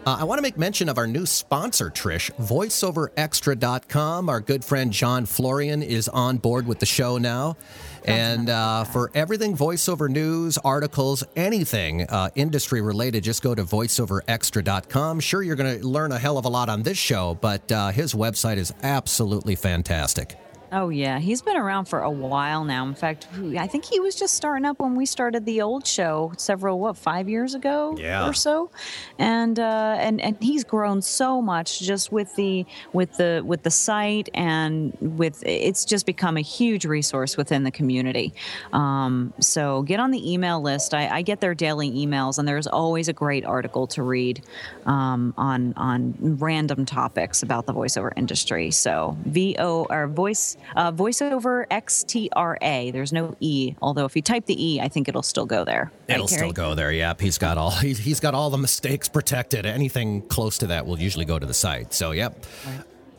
[0.07, 4.29] Uh, I want to make mention of our new sponsor, Trish, voiceoverextra.com.
[4.29, 7.57] Our good friend John Florian is on board with the show now.
[8.05, 15.19] And uh, for everything voiceover news, articles, anything uh, industry related, just go to voiceoverextra.com.
[15.19, 17.91] Sure, you're going to learn a hell of a lot on this show, but uh,
[17.91, 20.39] his website is absolutely fantastic.
[20.73, 22.85] Oh yeah, he's been around for a while now.
[22.87, 26.33] In fact, I think he was just starting up when we started the old show
[26.39, 28.29] several what five years ago Yeah.
[28.29, 28.71] or so,
[29.19, 33.71] and uh, and and he's grown so much just with the with the with the
[33.71, 38.35] site and with it's just become a huge resource within the community.
[38.73, 40.95] Um, so get on the email list.
[40.95, 44.43] I, I get their daily emails, and there's always a great article to read
[44.85, 48.73] um, on on random topics about the voiceover industry.
[48.73, 52.93] So VO or voice uh, voiceover XTRA.
[52.93, 55.93] There's no E, although if you type the E, I think it'll still go there.
[56.09, 56.39] It'll Carrie?
[56.39, 56.91] still go there.
[56.93, 59.67] Yep, he's got all he's, he's got all the mistakes protected.
[59.67, 61.95] Anything close to that will usually go to the site.
[61.95, 62.45] So, yep.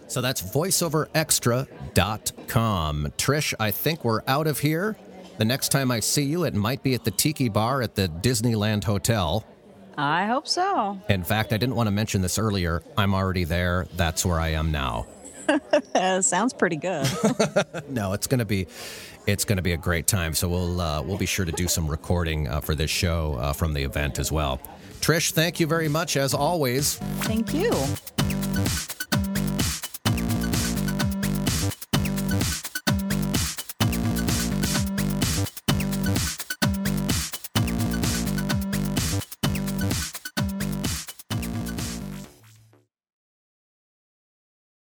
[0.08, 3.14] So that's voiceoverextra.com.
[3.18, 4.96] Trish, I think we're out of here.
[5.38, 8.08] The next time I see you, it might be at the Tiki Bar at the
[8.08, 9.46] Disneyland Hotel.
[9.98, 11.00] I hope so.
[11.10, 12.84] In fact, I didn't want to mention this earlier.
[12.98, 13.88] I'm already there.
[13.96, 15.08] That's where I am now.
[15.96, 17.08] Uh, sounds pretty good.
[17.90, 18.68] no, it's going to be
[19.26, 20.34] it's to be a great time.
[20.34, 23.54] So we'll uh, we'll be sure to do some recording uh, for this show uh,
[23.54, 24.60] from the event as well.
[25.02, 26.96] Trish, thank you very much as always.
[26.96, 27.72] Thank you.